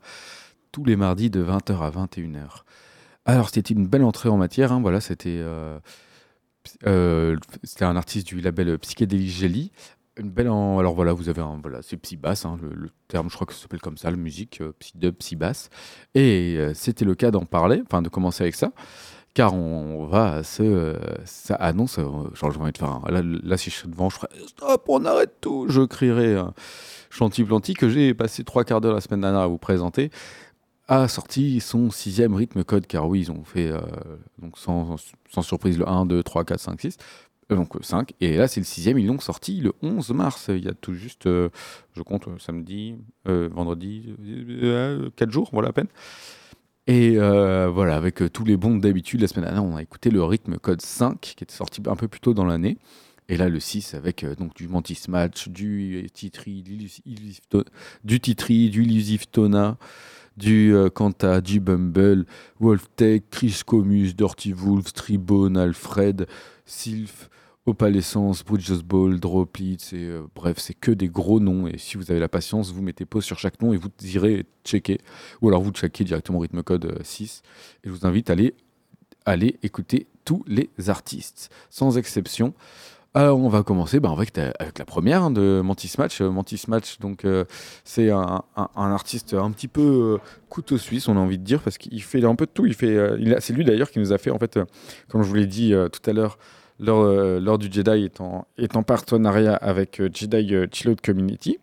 Tous 0.71 0.85
les 0.85 0.95
mardis 0.95 1.29
de 1.29 1.43
20h 1.43 1.77
à 1.81 1.91
21h. 1.91 2.63
Alors, 3.25 3.49
c'était 3.49 3.73
une 3.73 3.85
belle 3.85 4.05
entrée 4.05 4.29
en 4.29 4.37
matière. 4.37 4.71
hein, 4.71 4.79
voilà, 4.79 5.01
c'était. 5.01 5.39
euh, 5.41 5.77
euh, 6.87 7.35
c'était 7.65 7.83
un 7.83 7.97
artiste 7.97 8.27
du 8.27 8.39
label 8.39 8.79
Psychedelic 8.79 9.29
Jelly. 9.29 9.71
Une 10.19 10.29
belle 10.31 10.47
Alors 10.47 10.95
voilà, 10.95 11.13
vous 11.13 11.29
avez 11.29 11.41
un. 11.41 11.59
Voilà, 11.61 11.81
c'est 11.81 11.95
psy 11.97 12.17
basse, 12.17 12.45
hein, 12.45 12.57
le, 12.61 12.89
terme, 13.07 13.29
je 13.29 13.35
crois 13.35 13.47
que 13.47 13.53
ça 13.53 13.61
s'appelle 13.61 13.79
comme 13.79 13.97
ça, 13.97 14.11
la 14.11 14.17
musique, 14.17 14.59
euh, 14.59 14.73
psy 14.79 14.91
dub, 14.95 15.15
psy 15.15 15.35
basse. 15.37 15.69
Et 16.13 16.55
euh, 16.57 16.73
c'était 16.73 17.05
le 17.05 17.15
cas 17.15 17.31
d'en 17.31 17.45
parler, 17.45 17.81
enfin 17.85 18.01
de 18.01 18.09
commencer 18.09 18.43
avec 18.43 18.55
ça, 18.55 18.71
car 19.33 19.53
on 19.53 20.05
va 20.07 20.43
se. 20.43 20.61
euh, 20.63 20.97
ça 21.25 21.55
annonce. 21.55 21.99
euh, 21.99 22.03
genre, 22.33 22.51
j'ai 22.51 22.59
envie 22.59 22.71
de 22.73 22.77
faire. 22.77 22.89
un- 22.89 23.03
là, 23.11 23.57
si 23.57 23.69
je 23.69 23.75
suis 23.75 23.87
devant, 23.87 24.09
je 24.09 24.17
ferai 24.17 24.27
stop, 24.47 24.83
on 24.89 25.05
arrête 25.05 25.35
tout. 25.39 25.67
Je 25.69 25.81
crierai 25.81 26.35
Chanty 27.09 27.73
que 27.73 27.89
j'ai 27.89 28.13
passé 28.13 28.43
trois 28.43 28.65
quarts 28.65 28.81
d'heure 28.81 28.95
la 28.95 29.01
semaine 29.01 29.21
dernière 29.21 29.41
à 29.41 29.47
vous 29.47 29.57
présenter 29.57 30.11
a 30.89 31.07
sorti 31.07 31.59
son 31.59 31.91
sixième 31.91 32.33
rythme 32.33 32.63
code, 32.63 32.87
car 32.87 33.07
oui, 33.07 33.19
ils 33.21 33.31
ont 33.31 33.43
fait, 33.43 33.71
donc 34.39 34.57
sans, 34.57 34.97
surprise, 35.43 35.77
le 35.77 35.87
1, 35.87 36.07
2, 36.07 36.23
3, 36.23 36.43
4, 36.43 36.59
5, 36.59 36.81
6, 36.81 36.97
euh, 36.97 37.28
donc 37.55 37.73
5, 37.81 38.13
et 38.21 38.37
là 38.37 38.47
c'est 38.47 38.59
le 38.59 38.65
sixième, 38.65 38.97
ils 38.99 39.07
l'ont 39.07 39.19
sorti 39.19 39.59
le 39.59 39.73
11 39.81 40.11
mars, 40.11 40.49
il 40.49 40.63
y 40.63 40.67
a 40.67 40.73
tout 40.73 40.93
juste, 40.93 41.25
euh, 41.25 41.49
je 41.95 42.01
compte, 42.01 42.27
euh, 42.27 42.37
samedi, 42.37 42.95
euh, 43.27 43.49
vendredi, 43.51 44.15
4 45.15 45.31
jours, 45.31 45.49
voilà 45.51 45.69
à 45.69 45.73
peine. 45.73 45.87
Et 46.87 47.19
euh, 47.19 47.69
voilà, 47.69 47.95
avec 47.95 48.21
euh, 48.21 48.29
tous 48.29 48.45
les 48.45 48.57
bons 48.57 48.77
d'habitude, 48.77 49.21
la 49.21 49.27
semaine 49.27 49.45
dernière, 49.45 49.63
on 49.63 49.75
a 49.75 49.81
écouté 49.81 50.09
le 50.09 50.23
rythme 50.23 50.57
code 50.57 50.81
5, 50.81 51.19
qui 51.19 51.43
était 51.43 51.53
sorti 51.53 51.81
un 51.85 51.95
peu 51.95 52.07
plus 52.07 52.19
tôt 52.19 52.33
dans 52.33 52.45
l'année, 52.45 52.77
et 53.27 53.37
là 53.37 53.47
le 53.47 53.59
6 53.59 53.93
avec 53.93 54.23
euh, 54.23 54.35
donc 54.35 54.55
du 54.55 54.67
Mantis 54.67 55.03
Match, 55.07 55.49
du 55.49 56.07
Titri, 56.11 56.63
du 58.03 58.19
Titri, 58.19 58.69
du 58.71 58.83
Illusive 58.83 59.27
Tona, 59.27 59.77
du 60.35 60.73
euh, 60.73 60.89
Kanta, 60.89 61.41
du 61.41 61.59
Bumble, 61.59 62.25
Wolftech, 62.59 63.23
Chris 63.29 63.61
Comus, 63.65 64.13
Dirty 64.15 64.53
Wolf, 64.53 64.91
Tribone, 64.93 65.57
Alfred, 65.57 66.27
Sylph, 66.65 67.29
Opalescence, 67.69 68.43
Bridges 68.43 68.83
Ball, 68.83 69.19
Droplitz, 69.19 69.93
et 69.93 69.97
euh, 70.03 70.23
bref, 70.35 70.57
c'est 70.59 70.73
que 70.73 70.91
des 70.91 71.07
gros 71.07 71.39
noms. 71.39 71.67
Et 71.67 71.77
si 71.77 71.97
vous 71.97 72.11
avez 72.11 72.19
la 72.19 72.27
patience, 72.29 72.71
vous 72.71 72.81
mettez 72.81 73.05
pause 73.05 73.23
sur 73.23 73.37
chaque 73.39 73.61
nom 73.61 73.73
et 73.73 73.77
vous 73.77 73.89
irez 74.03 74.45
checker. 74.65 74.99
Ou 75.41 75.49
alors 75.49 75.61
vous 75.61 75.71
checkez 75.71 76.03
directement 76.03 76.39
rythme 76.39 76.63
code 76.63 76.85
euh, 76.85 76.99
6. 77.03 77.41
Et 77.83 77.87
je 77.87 77.91
vous 77.93 78.05
invite 78.05 78.29
à 78.29 78.33
aller, 78.33 78.55
aller 79.25 79.57
écouter 79.63 80.07
tous 80.25 80.43
les 80.47 80.69
artistes, 80.87 81.49
sans 81.69 81.97
exception. 81.97 82.53
Alors 83.15 83.39
on 83.39 83.49
va 83.49 83.63
commencer 83.63 83.99
bah, 83.99 84.11
avec, 84.11 84.33
ta- 84.33 84.53
avec 84.59 84.77
la 84.77 84.85
première 84.85 85.23
hein, 85.23 85.31
de 85.31 85.61
Mantis 85.63 85.93
Match. 85.97 86.21
Euh, 86.21 86.29
Mantis 86.29 86.65
Match, 86.67 86.99
donc 86.99 87.25
euh, 87.25 87.43
c'est 87.83 88.11
un, 88.11 88.43
artiste 88.75 89.33
un 89.33 89.49
petit 89.49 89.67
peu 89.67 89.81
euh, 89.81 90.17
couteau 90.47 90.77
suisse, 90.77 91.07
on 91.07 91.17
a 91.17 91.19
envie 91.19 91.39
de 91.39 91.43
dire, 91.43 91.61
parce 91.61 91.79
qu'il 91.79 92.01
fait 92.03 92.23
un 92.23 92.35
peu 92.35 92.45
de 92.45 92.51
tout. 92.51 92.67
Euh, 92.83 93.35
c'est 93.39 93.53
lui 93.53 93.65
d'ailleurs 93.65 93.89
qui 93.89 93.97
nous 93.97 94.13
a 94.13 94.19
fait, 94.19 94.29
en 94.29 94.37
fait, 94.37 94.57
euh, 94.57 94.65
comme 95.07 95.23
je 95.23 95.27
vous 95.27 95.33
l'ai 95.35 95.47
dit 95.47 95.73
euh, 95.73 95.87
tout 95.89 96.07
à 96.07 96.13
l'heure, 96.13 96.37
l'heure, 96.79 96.99
euh, 97.01 97.57
du 97.57 97.71
Jedi 97.71 98.05
est 98.05 98.21
en, 98.21 98.47
est 98.57 98.75
en 98.75 98.83
partenariat 98.83 99.55
avec 99.55 99.99
euh, 99.99 100.09
Jedi 100.13 100.55
euh, 100.55 100.67
Chillout 100.71 100.95
Community. 101.03 101.59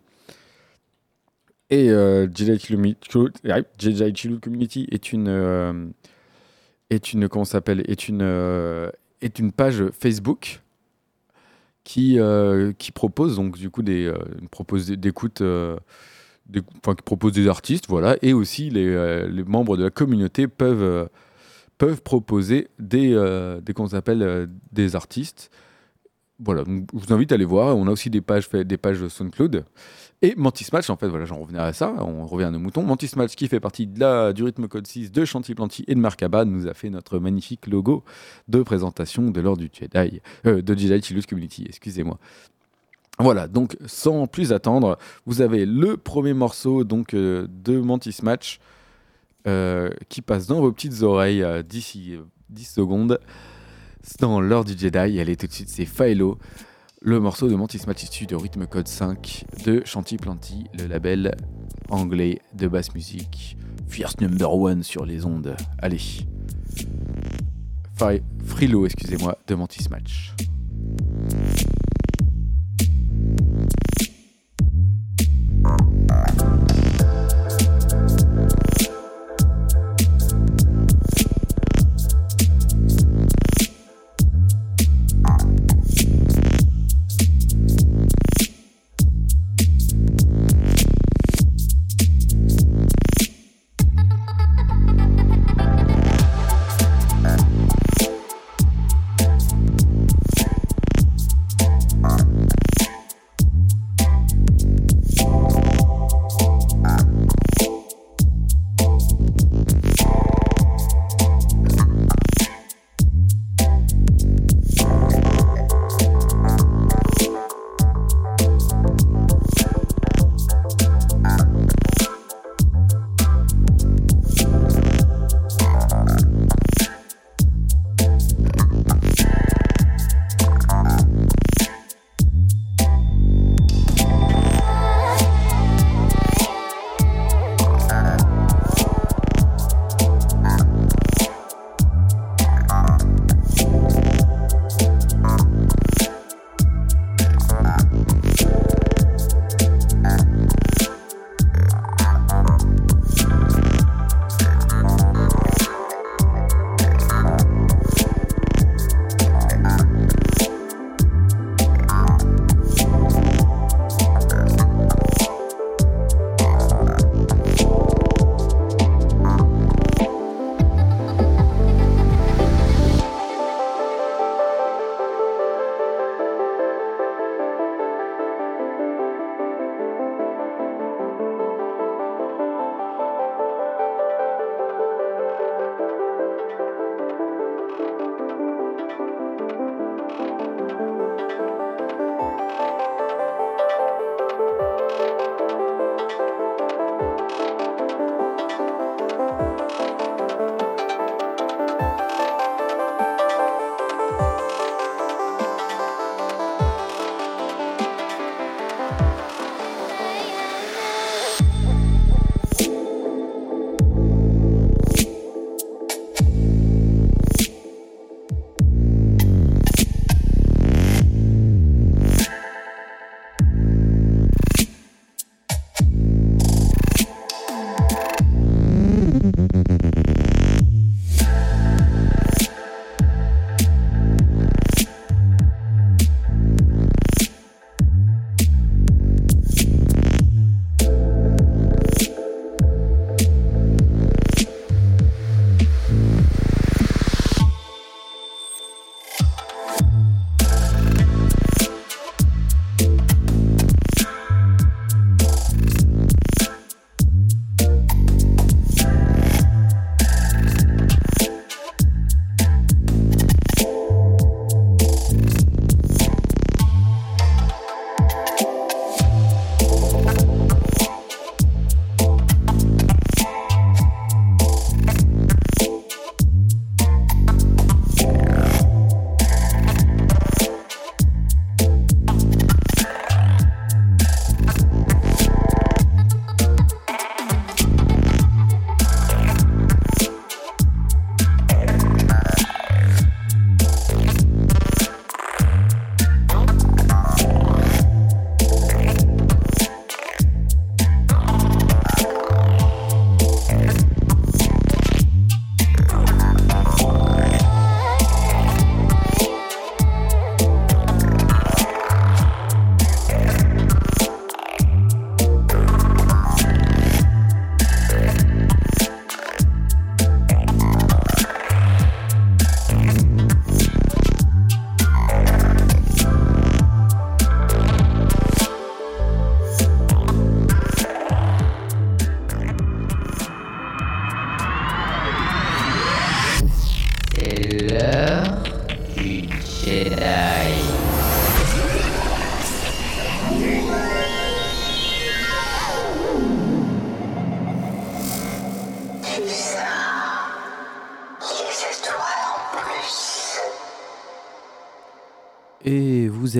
Et 1.69 1.89
euh, 1.91 2.27
Jedi, 2.33 2.57
Chillout- 2.59 3.33
ouais, 3.43 3.63
Jedi 3.77 4.15
Chillout 4.15 4.39
Community 4.39 4.87
est 4.91 5.11
une, 5.11 5.27
euh, 5.27 5.85
est 6.89 7.11
une, 7.13 7.27
comment 7.27 7.45
s'appelle, 7.45 7.83
est 7.89 8.07
une, 8.07 8.21
euh, 8.21 8.89
est 9.21 9.39
une 9.39 9.51
page 9.51 9.83
Facebook 9.99 10.61
qui, 11.83 12.19
euh, 12.19 12.73
qui 12.77 12.91
propose 12.91 13.35
donc 13.37 13.57
du 13.57 13.69
coup 13.69 13.81
des, 13.83 14.05
euh, 14.05 14.17
propose 14.51 14.87
d'écoute. 14.89 15.41
euh, 15.41 15.77
enfin, 16.81 16.95
qui 16.95 17.03
propose 17.03 17.33
des 17.33 17.47
artistes, 17.49 17.87
voilà, 17.89 18.15
et 18.21 18.33
aussi 18.33 18.69
les, 18.69 18.87
euh, 18.87 19.27
les 19.29 19.43
membres 19.43 19.75
de 19.77 19.83
la 19.83 19.89
communauté 19.89 20.47
peuvent, 20.47 20.81
euh, 20.81 21.05
peuvent 21.77 22.01
proposer 22.01 22.69
des, 22.79 23.13
euh, 23.13 23.59
ça 23.65 23.87
s'appelle, 23.87 24.23
euh, 24.23 24.47
des 24.71 24.95
artistes. 24.95 25.51
Voilà, 26.39 26.63
je 26.67 26.81
vous 26.93 27.13
invite 27.13 27.31
à 27.31 27.35
aller 27.35 27.45
voir. 27.45 27.75
On 27.77 27.87
a 27.87 27.91
aussi 27.91 28.09
des 28.09 28.21
pages, 28.21 28.49
des 28.49 28.77
pages 28.77 29.07
SoundCloud. 29.07 29.65
Et 30.21 30.33
Mantis 30.35 30.67
Match, 30.73 30.89
en 30.89 30.97
fait, 30.97 31.07
voilà, 31.07 31.25
j'en 31.25 31.39
revenais 31.39 31.59
à 31.59 31.73
ça, 31.73 31.93
on 31.99 32.25
revient 32.25 32.45
à 32.45 32.51
nos 32.51 32.57
moutons. 32.57 32.81
Mantis 32.81 33.11
Match, 33.15 33.35
qui 33.35 33.47
fait 33.47 33.59
partie 33.59 33.85
de 33.85 33.99
la, 33.99 34.33
du 34.33 34.43
rythme 34.43 34.67
code 34.67 34.87
6 34.87 35.11
de 35.11 35.25
Chanty 35.25 35.53
Planty 35.53 35.83
et 35.87 35.93
de 35.93 35.99
Merkaba, 35.99 36.43
nous 36.43 36.67
a 36.67 36.73
fait 36.73 36.89
notre 36.89 37.19
magnifique 37.19 37.67
logo 37.67 38.03
de 38.47 38.63
présentation 38.63 39.29
de 39.29 39.41
l'ordre 39.41 39.61
du 39.61 39.69
Jedi, 39.71 40.21
euh, 40.47 40.63
de 40.63 40.75
Jedi 40.75 41.03
Chillus 41.03 41.23
Community, 41.27 41.65
excusez-moi. 41.67 42.17
Voilà, 43.19 43.47
donc 43.47 43.77
sans 43.85 44.25
plus 44.25 44.53
attendre, 44.53 44.97
vous 45.25 45.41
avez 45.41 45.65
le 45.65 45.97
premier 45.97 46.33
morceau 46.33 46.83
donc 46.83 47.13
euh, 47.13 47.47
de 47.49 47.79
Mantis 47.79 48.19
Match 48.23 48.59
euh, 49.45 49.89
qui 50.09 50.21
passe 50.21 50.47
dans 50.47 50.59
vos 50.61 50.71
petites 50.71 51.03
oreilles 51.03 51.43
euh, 51.43 51.63
d'ici 51.63 52.15
euh, 52.15 52.23
10 52.49 52.65
secondes. 52.65 53.19
C'est 54.01 54.21
dans 54.21 54.41
l'heure 54.41 54.65
du 54.65 54.77
Jedi, 54.77 55.17
elle 55.17 55.29
est 55.29 55.39
tout 55.39 55.47
de 55.47 55.51
suite, 55.51 55.69
c'est 55.69 55.85
Philo, 55.85 56.37
le 57.01 57.19
morceau 57.19 57.49
de 57.49 57.55
Mantis 57.55 57.81
Match 57.87 58.03
issu 58.03 58.25
de 58.25 58.35
Rhythm 58.35 58.65
Code 58.65 58.87
5 58.87 59.45
de 59.65 59.81
Chanty 59.85 60.17
Planty, 60.17 60.65
le 60.77 60.87
label 60.87 61.35
anglais 61.89 62.41
de 62.53 62.67
basse 62.67 62.93
musique. 62.93 63.57
Fierce 63.87 64.19
number 64.19 64.53
one 64.53 64.83
sur 64.83 65.05
les 65.05 65.25
ondes. 65.25 65.55
Allez. 65.79 66.25
Frilo, 68.45 68.85
excusez-moi, 68.85 69.37
de 69.47 69.55
Mantis 69.55 69.87
Match. 69.89 70.33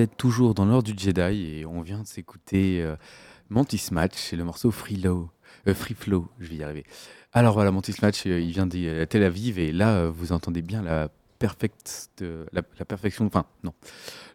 Toujours 0.06 0.54
dans 0.54 0.64
l'ordre 0.64 0.92
du 0.92 0.98
Jedi 0.98 1.58
et 1.58 1.66
on 1.66 1.80
vient 1.80 2.00
de 2.00 2.06
s'écouter 2.06 2.82
euh, 2.82 2.96
Mantis 3.50 3.88
Match 3.92 4.32
et 4.32 4.36
le 4.36 4.44
morceau 4.44 4.70
Free, 4.70 4.96
Low, 4.96 5.30
euh, 5.66 5.74
Free 5.74 5.94
Flow, 5.94 6.28
je 6.38 6.48
vais 6.48 6.56
y 6.56 6.62
arriver. 6.62 6.84
Alors 7.32 7.54
voilà, 7.54 7.70
Mantis 7.70 7.96
Match, 8.02 8.26
euh, 8.26 8.40
il 8.40 8.50
vient 8.50 8.66
de 8.66 9.04
Tel 9.04 9.22
Aviv 9.22 9.58
et 9.58 9.72
là, 9.72 9.96
euh, 9.96 10.10
vous 10.10 10.32
entendez 10.32 10.62
bien 10.62 10.82
la, 10.82 11.08
perfection, 11.38 13.26
enfin 13.26 13.46
non, 13.64 13.72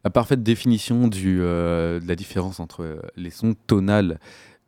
la 0.04 0.10
parfaite 0.10 0.42
définition 0.42 1.08
du, 1.08 1.40
de 1.40 2.02
la 2.06 2.16
différence 2.16 2.60
entre 2.60 3.02
les 3.18 3.30
sons 3.30 3.56
tonales 3.68 4.20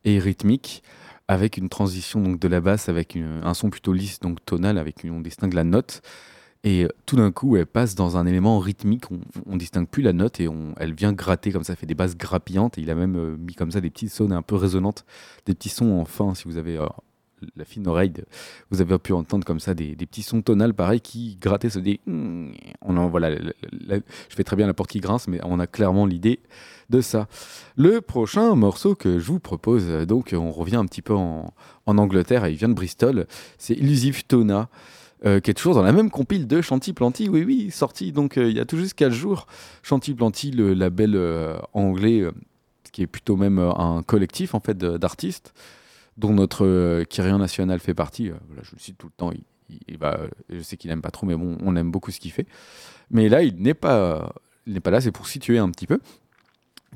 et 0.03 0.19
rythmiques 0.19 0.83
avec 1.27 1.57
une 1.57 1.69
transition 1.69 2.21
donc 2.21 2.39
de 2.39 2.47
la 2.47 2.59
basse 2.61 2.89
avec 2.89 3.15
un 3.15 3.53
son 3.53 3.69
plutôt 3.69 3.93
lisse 3.93 4.19
donc 4.19 4.43
tonal 4.45 4.77
avec 4.77 5.05
une, 5.05 5.11
on 5.11 5.21
distingue 5.21 5.53
la 5.53 5.63
note 5.63 6.01
et 6.65 6.83
euh, 6.83 6.87
tout 7.05 7.15
d'un 7.15 7.31
coup 7.31 7.55
elle 7.55 7.67
passe 7.67 7.95
dans 7.95 8.17
un 8.17 8.25
élément 8.25 8.59
rythmique. 8.59 9.09
On, 9.11 9.19
on 9.45 9.55
distingue 9.55 9.87
plus 9.87 10.01
la 10.01 10.11
note 10.11 10.41
et 10.41 10.49
elle 10.77 10.93
vient 10.93 11.13
gratter 11.13 11.51
comme 11.51 11.63
ça 11.63 11.75
fait 11.75 11.85
des 11.85 11.93
basses 11.93 12.17
grappillantes. 12.17 12.77
Et 12.77 12.81
il 12.81 12.89
a 12.89 12.95
même 12.95 13.15
euh, 13.15 13.37
mis 13.37 13.53
comme 13.53 13.71
ça 13.71 13.79
des 13.79 13.91
petites 13.91 14.11
sonnes 14.11 14.33
un 14.33 14.41
peu 14.41 14.55
résonantes 14.55 15.05
des 15.45 15.53
petits 15.53 15.69
sons 15.69 15.93
en 15.93 16.05
fin 16.05 16.33
si 16.33 16.45
vous 16.45 16.57
avez 16.57 16.77
euh, 16.77 16.87
la 17.55 17.65
fine 17.65 17.87
oreille 17.87 18.13
vous 18.71 18.81
avez 18.81 18.97
pu 18.97 19.13
entendre 19.13 19.45
comme 19.45 19.59
ça 19.59 19.75
des, 19.75 19.95
petits 19.95 20.23
sons 20.23 20.41
tonales 20.41 20.73
pareil 20.73 21.01
qui 21.01 21.37
grattaient 21.39 21.69
se 21.69 21.77
dit 21.77 21.99
on 22.07 22.97
en 22.97 23.09
voilà 23.09 23.35
je 23.37 23.99
fais 24.29 24.43
très 24.43 24.55
bien 24.55 24.65
la 24.65 24.73
porte 24.73 24.89
qui 24.89 25.01
grince 25.01 25.27
mais 25.27 25.39
on 25.43 25.59
a 25.59 25.67
clairement 25.67 26.07
l'idée 26.07 26.39
de 26.89 27.01
ça. 27.01 27.27
Le 27.75 27.99
prochain 28.01 28.55
morceau 28.55 28.95
que 28.95 29.19
je 29.19 29.27
vous 29.27 29.39
propose 29.39 29.87
donc 30.07 30.33
on 30.33 30.51
revient 30.51 30.77
un 30.77 30.85
petit 30.85 31.03
peu 31.03 31.13
en, 31.13 31.53
en 31.85 31.97
Angleterre 31.99 32.45
et 32.45 32.51
il 32.51 32.57
vient 32.57 32.69
de 32.69 32.73
Bristol 32.73 33.27
c'est 33.59 33.75
Illusive 33.75 34.25
Tona 34.25 34.69
euh, 35.25 35.39
qui 35.39 35.49
est 35.49 35.53
toujours 35.55 35.73
dans 35.73 35.81
la 35.81 35.91
même 35.91 36.11
compile 36.11 36.45
de 36.45 36.61
Chanty 36.61 36.93
Planty, 36.93 37.29
oui, 37.29 37.43
oui, 37.43 37.71
sorti 37.71 38.11
donc 38.11 38.37
euh, 38.37 38.49
il 38.49 38.55
y 38.55 38.59
a 38.59 38.65
tout 38.65 38.77
juste 38.77 38.93
4 38.93 39.11
jours. 39.11 39.47
Chanty 39.81 40.13
Planty, 40.13 40.51
le 40.51 40.73
label 40.73 41.15
euh, 41.15 41.57
anglais, 41.73 42.19
euh, 42.19 42.31
qui 42.91 43.01
est 43.01 43.07
plutôt 43.07 43.35
même 43.35 43.57
un 43.57 44.03
collectif 44.03 44.53
en 44.53 44.59
fait 44.59 44.77
d'artistes, 44.77 45.53
dont 46.17 46.33
notre 46.33 47.03
Kyrian 47.05 47.39
National 47.39 47.79
fait 47.79 47.93
partie. 47.93 48.29
Voilà, 48.29 48.61
je 48.63 48.71
le 48.73 48.79
cite 48.79 48.97
tout 48.97 49.07
le 49.07 49.13
temps, 49.17 49.31
je 50.49 50.61
sais 50.61 50.77
qu'il 50.77 50.89
n'aime 50.89 51.01
pas 51.01 51.11
trop, 51.11 51.25
mais 51.25 51.35
bon, 51.35 51.57
on 51.61 51.75
aime 51.75 51.91
beaucoup 51.91 52.11
ce 52.11 52.19
qu'il 52.19 52.31
fait. 52.31 52.47
Mais 53.11 53.27
là, 53.27 53.41
il 53.41 53.61
n'est 53.61 53.73
pas, 53.73 54.33
il 54.65 54.79
pas 54.79 54.91
là, 54.91 55.01
c'est 55.01 55.11
pour 55.11 55.27
situer 55.27 55.57
un 55.57 55.69
petit 55.71 55.87
peu. 55.87 55.99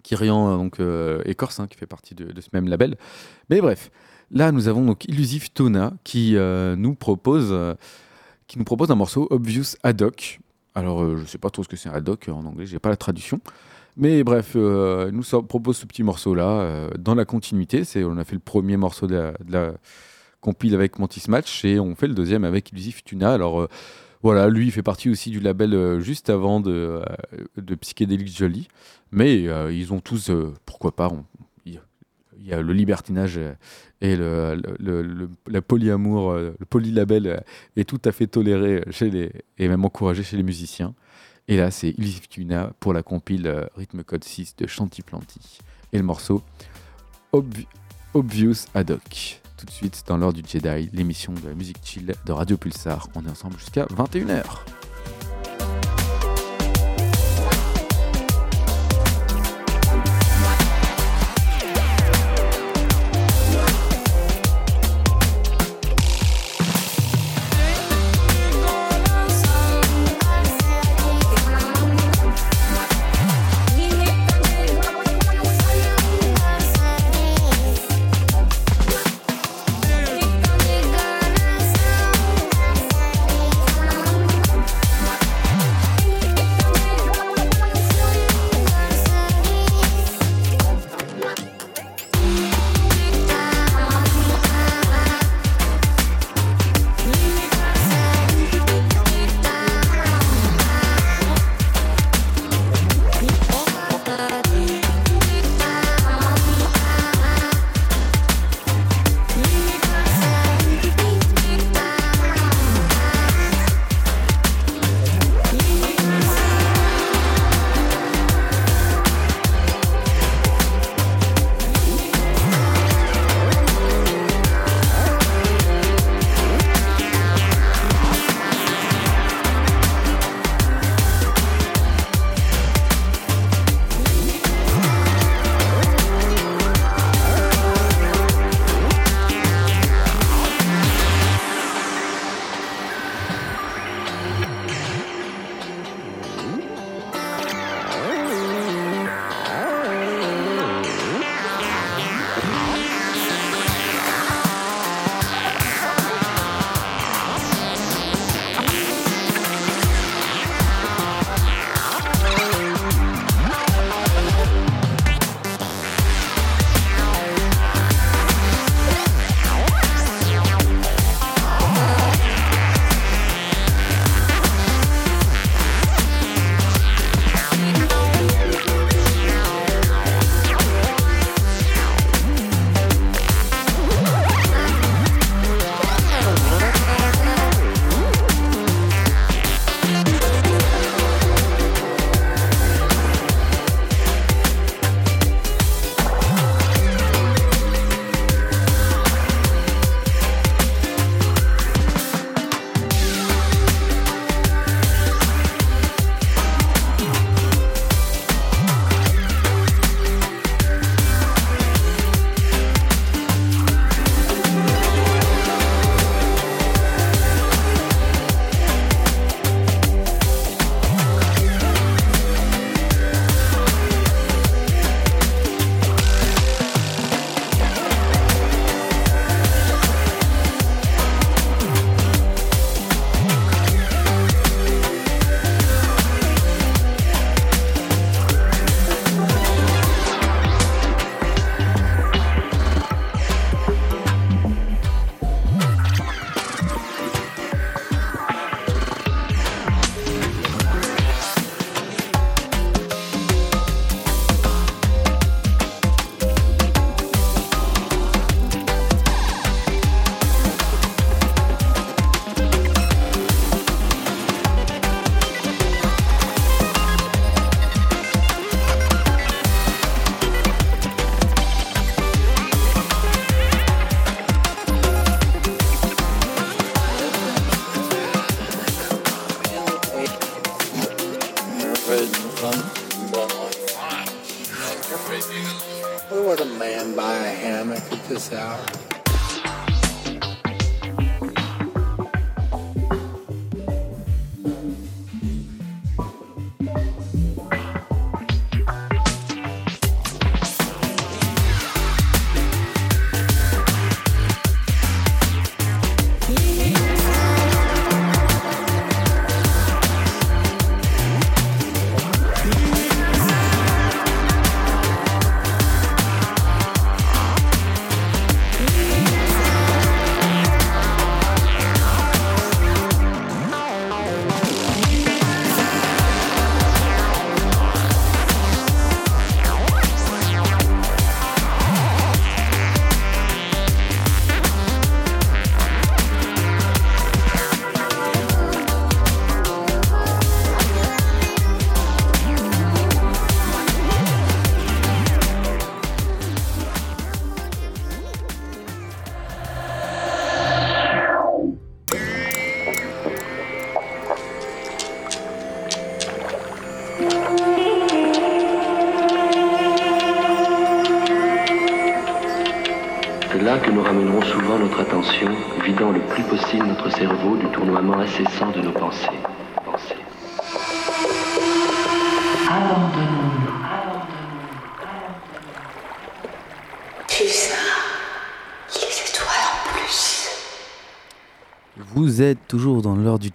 Kyrian, 0.04 0.58
donc 0.58 0.80
écorce, 1.26 1.60
hein, 1.60 1.68
qui 1.68 1.78
fait 1.78 1.88
partie 1.88 2.16
de, 2.16 2.40
ce 2.40 2.48
même 2.54 2.70
label. 2.70 2.96
Mais 3.50 3.60
bref, 3.60 3.92
là, 4.32 4.54
nous 4.54 4.70
avons 4.70 4.86
donc 4.86 5.04
Illusive 5.06 5.52
Tona 5.52 5.94
qui 6.06 6.38
nous 6.78 6.96
propose. 6.96 7.54
Euh, 8.50 8.54
qui 8.54 8.58
nous 8.58 8.66
propose 8.66 8.92
un 8.92 8.96
morceau 8.96 9.28
Obvious 9.30 9.76
Ad 9.84 10.02
hoc. 10.02 10.40
Alors, 10.76 11.04
euh, 11.04 11.18
je 11.18 11.26
sais 11.26 11.38
pas 11.38 11.50
trop 11.50 11.64
ce 11.64 11.70
que 11.70 11.76
c'est 11.76 11.90
un 11.90 11.94
ad 11.94 12.08
hoc 12.08 12.30
en 12.30 12.46
anglais, 12.46 12.66
j'ai 12.66 12.80
pas 12.80 12.90
la 12.90 12.98
traduction. 12.98 13.40
Mais 13.98 14.24
bref, 14.24 14.54
euh, 14.56 15.12
nous 15.12 15.24
propose 15.44 15.78
ce 15.78 15.86
petit 15.86 16.04
morceau-là 16.04 16.48
euh, 16.48 16.90
dans 16.98 17.16
la 17.16 17.26
continuité. 17.26 17.84
C'est, 17.84 18.04
on 18.04 18.18
a 18.18 18.24
fait 18.24 18.36
le 18.36 18.40
premier 18.40 18.78
morceau 18.78 19.08
de 19.08 19.16
la, 19.16 19.32
de 19.72 19.78
compile 20.42 20.74
avec 20.74 21.00
Mantis 21.00 21.30
Match 21.30 21.66
et 21.66 21.80
on 21.80 21.96
fait 21.96 22.08
le 22.08 22.14
deuxième 22.14 22.44
avec 22.44 22.72
Illusive 22.72 23.04
Tuna. 23.04 23.34
Alors, 23.34 23.62
euh, 23.62 23.68
voilà, 24.22 24.50
lui, 24.50 24.68
il 24.68 24.72
fait 24.72 24.84
partie 24.84 25.10
aussi 25.10 25.32
du 25.32 25.40
label 25.40 25.74
euh, 25.74 26.00
juste 26.00 26.30
avant 26.30 26.60
de, 26.60 26.72
euh, 26.72 27.04
de 27.58 27.76
Psychedelic 27.76 28.36
Jolie. 28.36 28.68
Mais 29.12 29.48
euh, 29.48 29.72
ils 29.72 29.92
ont 29.92 30.00
tous, 30.00 30.30
euh, 30.30 30.54
pourquoi 30.66 30.96
pas, 30.96 31.10
il 32.40 32.48
y 32.48 32.54
a 32.54 32.62
le 32.62 32.74
libertinage 32.74 33.38
euh, 33.38 33.54
et 34.02 34.16
le, 34.16 35.62
polyamour, 35.68 36.32
euh, 36.32 36.56
le 36.58 36.66
polylabel 36.66 37.28
euh, 37.28 37.38
est 37.76 37.84
tout 37.88 38.02
à 38.06 38.12
fait 38.12 38.28
toléré 38.28 38.84
chez 38.92 39.10
les, 39.10 39.32
et 39.58 39.68
même 39.68 39.84
encouragé 39.84 40.24
chez 40.24 40.38
les 40.38 40.44
musiciens. 40.44 40.94
Et 41.48 41.58
là, 41.58 41.72
c'est 41.72 41.90
Illusive 41.90 42.28
Tuna 42.28 42.72
pour 42.80 42.94
la 42.94 43.04
compile 43.04 43.48
euh, 43.48 43.66
Rhythm 43.76 44.04
Code 44.04 44.24
6 44.24 44.56
de 44.58 44.68
Chanty 44.68 45.02
Planty. 45.02 45.60
Et 45.92 45.98
le 45.98 46.04
morceau 46.04 46.42
Obvi- 47.34 47.68
Obvious 48.14 48.66
Ad 48.74 48.92
hoc. 48.92 49.42
Tout 49.58 49.66
de 49.66 49.72
suite 49.72 50.04
dans 50.08 50.16
l'heure 50.18 50.32
du 50.32 50.42
Jedi, 50.48 50.90
l'émission 50.94 51.34
de 51.34 51.50
la 51.50 51.54
musique 51.56 51.80
chill 51.84 52.14
de 52.26 52.32
Radio 52.32 52.56
Pulsar. 52.56 53.10
On 53.16 53.26
est 53.26 53.30
ensemble 53.30 53.58
jusqu'à 53.60 53.86
21h. 53.88 54.44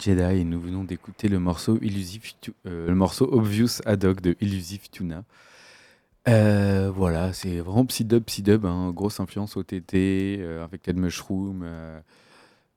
Jedi 0.05 0.41
et 0.41 0.43
nous 0.43 0.59
venons 0.59 0.83
d'écouter 0.83 1.29
le 1.29 1.39
morceau 1.39 1.79
Illusive 1.81 2.33
euh, 2.67 2.87
le 2.87 2.93
morceau 2.93 3.27
Obvious 3.31 3.81
Ad 3.85 4.05
hoc 4.05 4.21
de 4.21 4.35
Illusive 4.39 4.87
Tuna. 4.91 5.23
Euh, 6.27 6.91
voilà, 6.93 7.33
c'est 7.33 7.59
vraiment 7.59 7.87
psy-dub, 7.87 8.23
psy-dub, 8.23 8.67
hein, 8.67 8.91
grosse 8.91 9.19
influence 9.19 9.57
OTT 9.57 9.95
euh, 9.95 10.63
avec 10.63 10.83
Ted 10.83 10.99
Mushroom. 10.99 11.67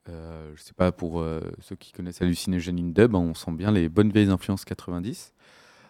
Je 0.07 0.59
sais 0.59 0.73
pas, 0.75 0.91
pour 0.91 1.23
ceux 1.59 1.75
qui 1.75 1.91
connaissent 1.91 2.19
Hallucination 2.19 2.75
in 2.75 2.89
Dub, 2.95 3.15
hein, 3.15 3.19
on 3.19 3.35
sent 3.35 3.51
bien 3.51 3.71
les 3.71 3.89
bonnes 3.89 4.11
vieilles 4.11 4.31
influences 4.31 4.65
90 4.65 5.33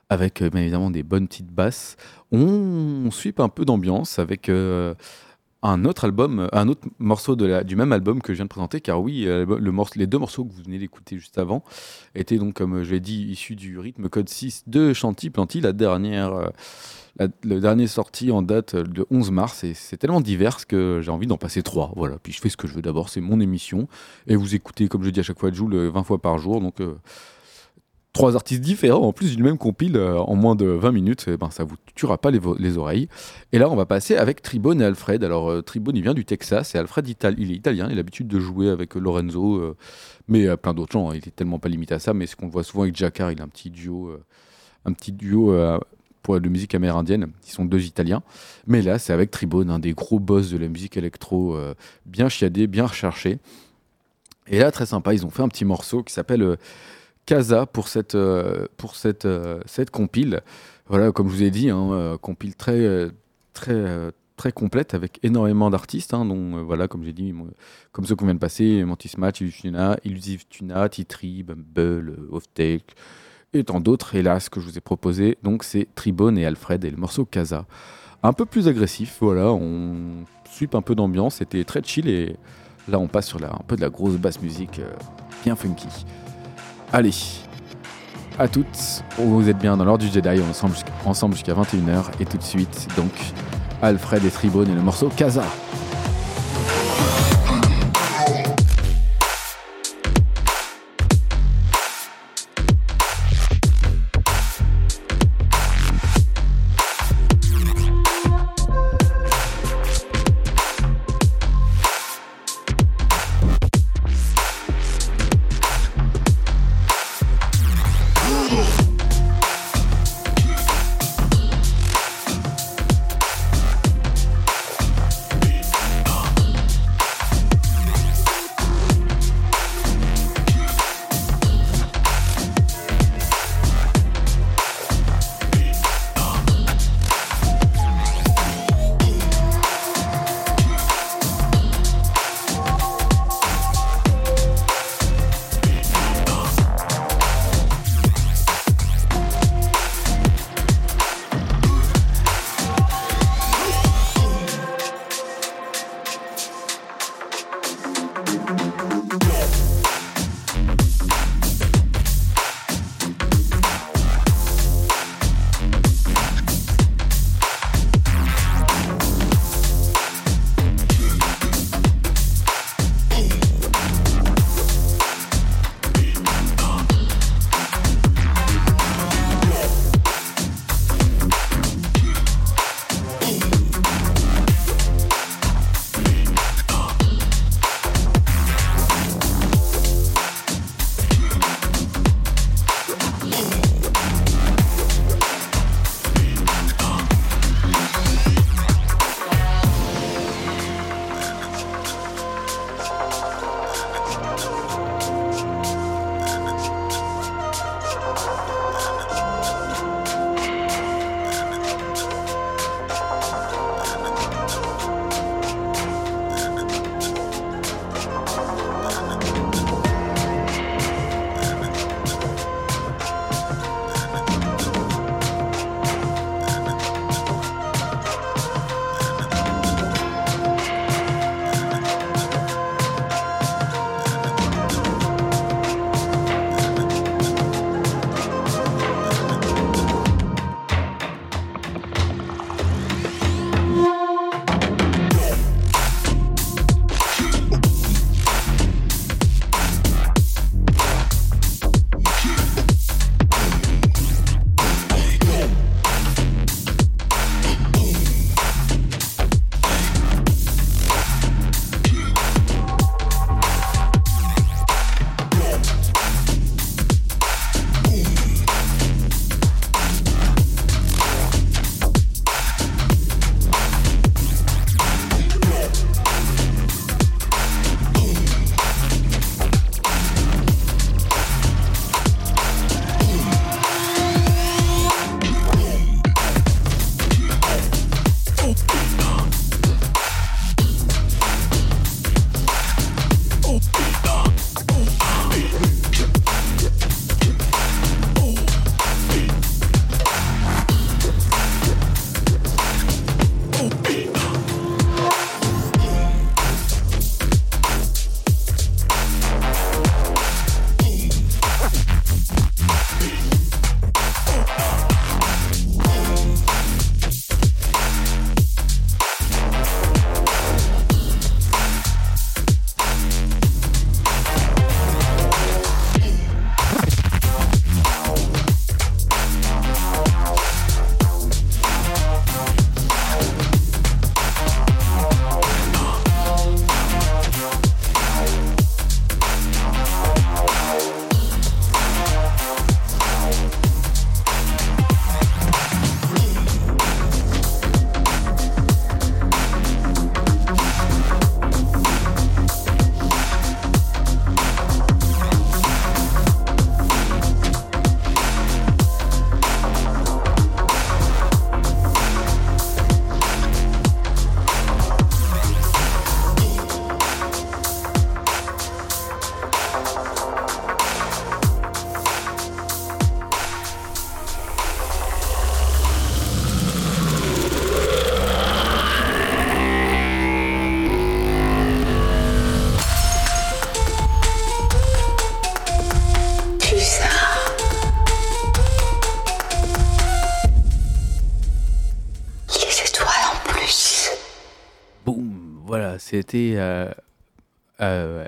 avec 0.09 0.43
bien 0.43 0.61
évidemment 0.61 0.91
des 0.91 1.03
bonnes 1.03 1.29
petites 1.29 1.53
basses. 1.53 1.95
On, 2.33 3.05
on 3.05 3.11
sweep 3.11 3.39
un 3.39 3.47
peu 3.47 3.63
d'ambiance 3.63 4.19
avec 4.19 4.49
un 5.61 5.83
autre 5.83 6.05
album, 6.05 6.47
un 6.53 6.67
autre 6.69 6.87
morceau 6.99 7.35
du 7.35 7.75
même 7.75 7.91
album 7.91 8.21
que 8.21 8.33
je 8.33 8.37
viens 8.37 8.45
de 8.45 8.49
présenter, 8.49 8.79
car 8.79 9.01
oui, 9.01 9.27
euh, 9.27 9.45
le 9.45 9.71
morceau, 9.71 9.93
les 9.97 10.07
deux 10.07 10.17
morceaux 10.17 10.45
que 10.45 10.53
vous 10.53 10.63
venez 10.63 10.79
d'écouter 10.79 11.17
juste 11.17 11.37
avant 11.37 11.63
étaient 12.15 12.37
donc, 12.37 12.53
comme 12.53 12.83
je 12.83 12.91
l'ai 12.91 12.99
dit, 13.01 13.23
issus 13.29 13.55
du 13.55 13.77
rythme 13.77 14.07
code 14.07 14.29
6 14.29 14.63
de 14.67 14.93
Chanty 14.93 15.29
Planty, 15.29 15.59
la 15.59 15.73
dernière, 15.73 16.33
euh, 16.33 16.47
la- 17.17 17.27
le 17.43 17.59
dernier 17.59 17.87
en 18.31 18.41
date 18.41 18.75
euh, 18.75 18.83
de 18.83 19.05
11 19.11 19.31
mars, 19.31 19.63
et 19.65 19.73
c'est 19.73 19.97
tellement 19.97 20.21
divers 20.21 20.65
que 20.65 21.01
j'ai 21.03 21.11
envie 21.11 21.27
d'en 21.27 21.37
passer 21.37 21.61
trois. 21.61 21.91
Voilà, 21.97 22.17
puis 22.23 22.31
je 22.31 22.39
fais 22.39 22.49
ce 22.49 22.55
que 22.57 22.67
je 22.67 22.73
veux 22.73 22.81
d'abord, 22.81 23.09
c'est 23.09 23.21
mon 23.21 23.41
émission, 23.41 23.89
et 24.27 24.37
vous 24.37 24.55
écoutez, 24.55 24.87
comme 24.87 25.03
je 25.03 25.09
dis 25.09 25.19
à 25.19 25.23
chaque 25.23 25.39
fois, 25.39 25.51
Joule 25.51 25.75
20 25.75 26.03
fois 26.03 26.19
par 26.21 26.37
jour, 26.37 26.61
donc. 26.61 26.79
euh, 26.79 26.95
Trois 28.11 28.35
artistes 28.35 28.61
différents 28.61 29.03
en 29.03 29.13
plus 29.13 29.35
d'une 29.35 29.45
même 29.45 29.59
compile 29.59 29.95
euh, 29.95 30.17
en 30.17 30.35
moins 30.35 30.55
de 30.55 30.65
20 30.65 30.91
minutes, 30.91 31.25
eh 31.27 31.37
ben, 31.37 31.51
ça 31.51 31.63
vous 31.63 31.75
tuera 31.99 32.17
pas 32.17 32.31
les, 32.31 32.77
oreilles. 32.77 33.07
Et 33.51 33.59
là, 33.59 33.69
on 33.69 33.75
va 33.75 33.85
passer 33.85 34.15
avec 34.15 34.41
Tribone 34.41 34.81
et 34.81 34.85
Alfred. 34.85 35.23
Alors, 35.23 35.51
euh, 35.51 35.61
Tribone, 35.61 35.95
il 35.95 36.01
vient 36.01 36.13
du 36.13 36.25
Texas 36.25 36.73
et 36.73 36.77
Alfred, 36.77 37.07
il 37.07 37.51
est 37.51 37.55
italien. 37.55 37.87
Il 37.87 37.93
a 37.93 37.95
l'habitude 37.95 38.27
de 38.27 38.39
jouer 38.39 38.69
avec 38.69 38.95
euh, 38.95 38.99
Lorenzo, 38.99 39.57
euh, 39.57 39.75
mais 40.27 40.55
plein 40.57 40.73
d'autres 40.73 40.93
gens. 40.93 41.09
hein. 41.09 41.15
Il 41.15 41.27
est 41.27 41.35
tellement 41.35 41.59
pas 41.59 41.69
limité 41.69 41.93
à 41.93 41.99
ça, 41.99 42.13
mais 42.13 42.25
ce 42.25 42.35
qu'on 42.35 42.47
voit 42.47 42.63
souvent 42.63 42.83
avec 42.83 42.95
Jacquard, 42.95 43.31
il 43.31 43.41
a 43.41 43.43
un 43.43 43.47
petit 43.47 43.69
duo, 43.69 44.11
un 44.85 44.93
petit 44.93 45.11
duo 45.11 45.53
de 46.27 46.49
musique 46.49 46.75
amérindienne. 46.75 47.31
Ils 47.47 47.51
sont 47.51 47.65
deux 47.65 47.85
Italiens. 47.85 48.21
Mais 48.67 48.81
là, 48.81 48.99
c'est 48.99 49.13
avec 49.13 49.31
Tribone, 49.31 49.69
un 49.71 49.79
des 49.79 49.93
gros 49.93 50.19
boss 50.19 50.51
de 50.51 50.57
la 50.57 50.67
musique 50.67 50.95
électro, 50.95 51.57
bien 52.05 52.29
chiadé, 52.29 52.67
bien 52.67 52.85
recherché. 52.85 53.39
Et 54.47 54.59
là, 54.59 54.71
très 54.71 54.85
sympa, 54.85 55.13
ils 55.13 55.25
ont 55.25 55.29
fait 55.29 55.41
un 55.41 55.47
petit 55.47 55.65
morceau 55.65 56.03
qui 56.03 56.13
s'appelle 56.13 56.57
Casa 57.29 57.67
pour 57.67 57.89
cette, 57.89 58.15
euh, 58.15 58.65
pour 58.77 58.95
cette, 58.95 59.25
euh, 59.25 59.59
cette 59.67 59.91
compile. 59.91 60.41
Voilà, 60.87 61.11
comme 61.11 61.29
je 61.29 61.35
vous 61.35 61.43
ai 61.43 61.51
dit, 61.51 61.69
hein, 61.69 61.91
euh, 61.91 62.17
compile 62.17 62.55
très, 62.55 63.07
très, 63.53 64.11
très 64.35 64.51
complète 64.51 64.95
avec 64.95 65.19
énormément 65.21 65.69
d'artistes, 65.69 66.15
hein, 66.15 66.25
dont, 66.25 66.63
voilà, 66.63 66.87
comme 66.87 67.03
j'ai 67.03 67.13
dit, 67.13 67.31
comme 67.91 68.05
ceux 68.07 68.15
qu'on 68.15 68.25
vient 68.25 68.33
de 68.33 68.39
passer, 68.39 68.83
Mantis 68.83 69.11
Match, 69.19 69.41
Illusive 69.41 70.47
Tuna, 70.49 70.89
Titri, 70.89 71.43
Bumble, 71.43 72.17
Offtake, 72.31 72.95
et 73.53 73.63
tant 73.63 73.79
d'autres. 73.79 74.13
Ce 74.13 74.49
que 74.49 74.59
je 74.59 74.65
vous 74.65 74.79
ai 74.79 74.81
proposé, 74.81 75.37
donc, 75.43 75.63
c'est 75.63 75.87
Tribone 75.93 76.35
et 76.35 76.47
Alfred 76.47 76.83
et 76.83 76.89
le 76.89 76.97
morceau 76.97 77.25
Casa. 77.25 77.67
Un 78.23 78.33
peu 78.33 78.45
plus 78.45 78.67
agressif, 78.67 79.19
voilà, 79.21 79.51
on 79.53 80.25
sweep 80.49 80.73
un 80.73 80.81
peu 80.81 80.95
d'ambiance, 80.95 81.35
c'était 81.35 81.63
très 81.63 81.83
chill 81.83 82.09
et 82.09 82.37
là, 82.87 82.97
on 82.97 83.07
passe 83.07 83.27
sur 83.27 83.37
un 83.43 83.63
peu 83.67 83.75
de 83.75 83.81
la 83.81 83.91
grosse 83.91 84.15
basse 84.15 84.41
musique 84.41 84.81
bien 85.43 85.55
funky. 85.55 85.89
Allez, 86.91 87.13
à 88.39 88.47
toutes, 88.47 89.03
vous 89.19 89.47
êtes 89.47 89.59
bien 89.59 89.77
dans 89.77 89.85
l'heure 89.85 89.99
du 89.99 90.07
Jedi, 90.07 90.27
on 90.27 90.33
est 90.33 90.49
ensemble 90.49 90.73
jusqu'à, 90.73 90.91
ensemble 91.05 91.35
jusqu'à 91.35 91.53
21h, 91.53 92.05
et 92.19 92.25
tout 92.25 92.37
de 92.37 92.43
suite, 92.43 92.87
donc, 92.97 93.11
Alfred 93.83 94.25
et 94.25 94.31
Tribone 94.31 94.71
et 94.71 94.73
le 94.73 94.81
morceau 94.81 95.09
Casa. 95.15 95.43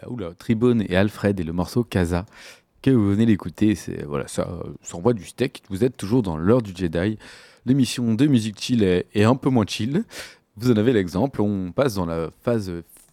Oula, 0.09 0.31
Tribone 0.37 0.83
et 0.87 0.95
Alfred 0.95 1.39
et 1.39 1.43
le 1.43 1.53
morceau 1.53 1.83
Casa 1.83 2.25
que 2.81 2.91
vous 2.91 3.09
venez 3.11 3.25
d'écouter. 3.25 3.75
C'est 3.75 4.03
voilà, 4.05 4.27
ça, 4.27 4.47
euh, 4.49 4.69
ça 4.81 4.97
envoie 4.97 5.13
du 5.13 5.25
steak. 5.25 5.63
Vous 5.69 5.83
êtes 5.83 5.97
toujours 5.97 6.23
dans 6.23 6.37
l'heure 6.37 6.61
du 6.61 6.73
Jedi. 6.75 7.17
L'émission 7.65 8.13
de 8.15 8.25
musique 8.25 8.59
chill 8.59 8.83
est, 8.83 9.23
un 9.23 9.35
peu 9.35 9.49
moins 9.49 9.65
chill. 9.67 10.03
Vous 10.57 10.71
en 10.71 10.75
avez 10.77 10.93
l'exemple. 10.93 11.41
On 11.41 11.71
passe 11.71 11.95
dans 11.95 12.05
la 12.07 12.29
phase 12.41 12.71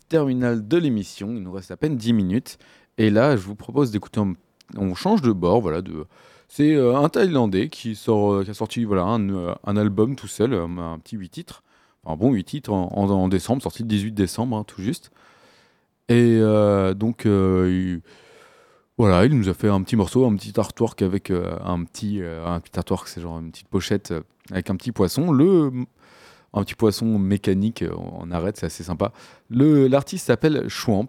terminale 0.08 0.66
de 0.66 0.76
l'émission. 0.78 1.28
Il 1.32 1.42
nous 1.42 1.52
reste 1.52 1.70
à 1.70 1.76
peine 1.76 1.96
10 1.96 2.12
minutes. 2.14 2.58
Et 2.96 3.10
là, 3.10 3.36
je 3.36 3.42
vous 3.42 3.54
propose 3.54 3.90
d'écouter. 3.90 4.20
un- 4.20 4.34
On 4.76 4.94
change 4.94 5.20
de 5.22 5.32
bord. 5.32 5.60
Voilà, 5.60 5.82
c'est 6.48 6.74
euh, 6.74 6.96
un 6.96 7.08
Thaïlandais 7.10 7.68
qui, 7.68 7.94
sort, 7.94 8.32
euh, 8.32 8.44
a 8.48 8.54
sorti 8.54 8.84
voilà, 8.84 9.02
un, 9.02 9.28
euh, 9.28 9.54
album 9.66 10.16
tout 10.16 10.28
seul, 10.28 10.54
euh, 10.54 10.64
un 10.64 10.98
petit 10.98 11.16
8 11.16 11.28
titres. 11.28 11.62
Un 12.06 12.16
bon 12.16 12.32
8 12.32 12.44
titres 12.44 12.72
en 12.72 13.28
décembre, 13.28 13.60
sorti 13.62 13.82
le 13.82 13.88
18 13.88 14.12
décembre, 14.12 14.56
hein, 14.56 14.64
tout 14.66 14.80
juste. 14.80 15.10
Et 16.08 16.38
euh, 16.40 16.94
donc, 16.94 17.26
euh, 17.26 17.68
il, 17.70 18.00
voilà, 18.96 19.24
il 19.26 19.38
nous 19.38 19.48
a 19.48 19.54
fait 19.54 19.68
un 19.68 19.82
petit 19.82 19.96
morceau, 19.96 20.26
un 20.26 20.34
petit 20.34 20.58
artwork 20.58 21.02
avec 21.02 21.30
euh, 21.30 21.56
un 21.64 21.84
petit, 21.84 22.20
un 22.22 22.60
petit 22.60 22.78
artwork, 22.78 23.08
c'est 23.08 23.20
genre 23.20 23.38
une 23.38 23.50
petite 23.50 23.68
pochette 23.68 24.14
avec 24.50 24.70
un 24.70 24.76
petit 24.76 24.92
poisson. 24.92 25.30
Le, 25.30 25.70
un 26.54 26.64
petit 26.64 26.74
poisson 26.74 27.18
mécanique 27.18 27.84
en 27.94 28.30
arrête, 28.30 28.56
c'est 28.56 28.66
assez 28.66 28.82
sympa. 28.84 29.12
L'artiste 29.50 30.26
s'appelle 30.26 30.68
Schwamp 30.68 31.08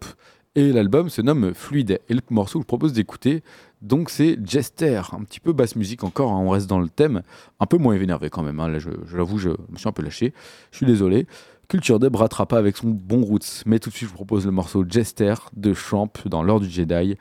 et 0.55 0.73
l'album 0.73 1.09
se 1.09 1.21
nomme 1.21 1.53
Fluide. 1.53 1.99
Et 2.09 2.13
le 2.13 2.21
morceau 2.29 2.59
que 2.59 2.63
je 2.63 2.67
propose 2.67 2.91
d'écouter, 2.93 3.43
donc 3.81 4.09
c'est 4.09 4.37
Jester, 4.45 5.01
un 5.13 5.23
petit 5.23 5.39
peu 5.39 5.53
basse 5.53 5.75
musique 5.75 6.03
encore, 6.03 6.31
hein, 6.33 6.39
on 6.39 6.49
reste 6.49 6.67
dans 6.67 6.79
le 6.79 6.89
thème, 6.89 7.21
un 7.59 7.65
peu 7.65 7.77
moins 7.77 7.95
énervé 7.95 8.29
quand 8.29 8.43
même. 8.43 8.59
hein, 8.59 8.67
là, 8.67 8.79
je 8.79 8.89
l'avoue, 9.15 9.37
je 9.37 9.49
me 9.49 9.77
suis 9.77 9.87
un 9.87 9.93
peu 9.93 10.03
lâché. 10.03 10.33
Je 10.71 10.77
suis 10.77 10.85
désolé. 10.85 11.25
Culture 11.69 11.99
Dub 11.99 12.15
ratera 12.15 12.47
pas 12.47 12.57
avec 12.57 12.77
son 12.77 12.87
bon 12.87 13.21
roots, 13.21 13.61
mais 13.67 13.77
tout 13.77 13.91
de 13.91 13.95
suite 13.95 14.07
je 14.07 14.09
vous 14.09 14.15
propose 14.15 14.43
le 14.43 14.51
morceau 14.51 14.83
Jester 14.89 15.35
de 15.55 15.75
Champ 15.75 16.11
dans 16.25 16.41
l'ordre 16.41 16.65
du 16.65 16.71
Jedi. 16.71 17.15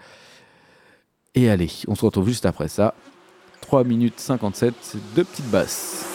Et 1.35 1.51
allez, 1.51 1.71
on 1.87 1.95
se 1.95 2.03
retrouve 2.03 2.27
juste 2.29 2.47
après 2.47 2.69
ça. 2.69 2.95
3 3.61 3.85
minutes 3.85 4.19
57, 4.19 4.97
deux 5.15 5.25
petites 5.25 5.51
basses. 5.51 6.07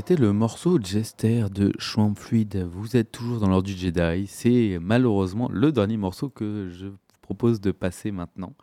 C'était 0.00 0.16
le 0.16 0.32
morceau 0.32 0.78
Jester 0.82 1.44
de 1.52 1.74
Schwamp 1.78 2.14
Fluid. 2.14 2.56
Vous 2.72 2.96
êtes 2.96 3.12
toujours 3.12 3.38
dans 3.38 3.50
l'ordre 3.50 3.66
du 3.66 3.76
Jedi. 3.76 4.26
C'est 4.28 4.78
malheureusement 4.80 5.50
le 5.52 5.72
dernier 5.72 5.98
morceau 5.98 6.30
que 6.30 6.70
je 6.70 6.86
vous 6.86 6.96
propose 7.20 7.60
de 7.60 7.70
passer 7.70 8.10
maintenant. 8.10 8.54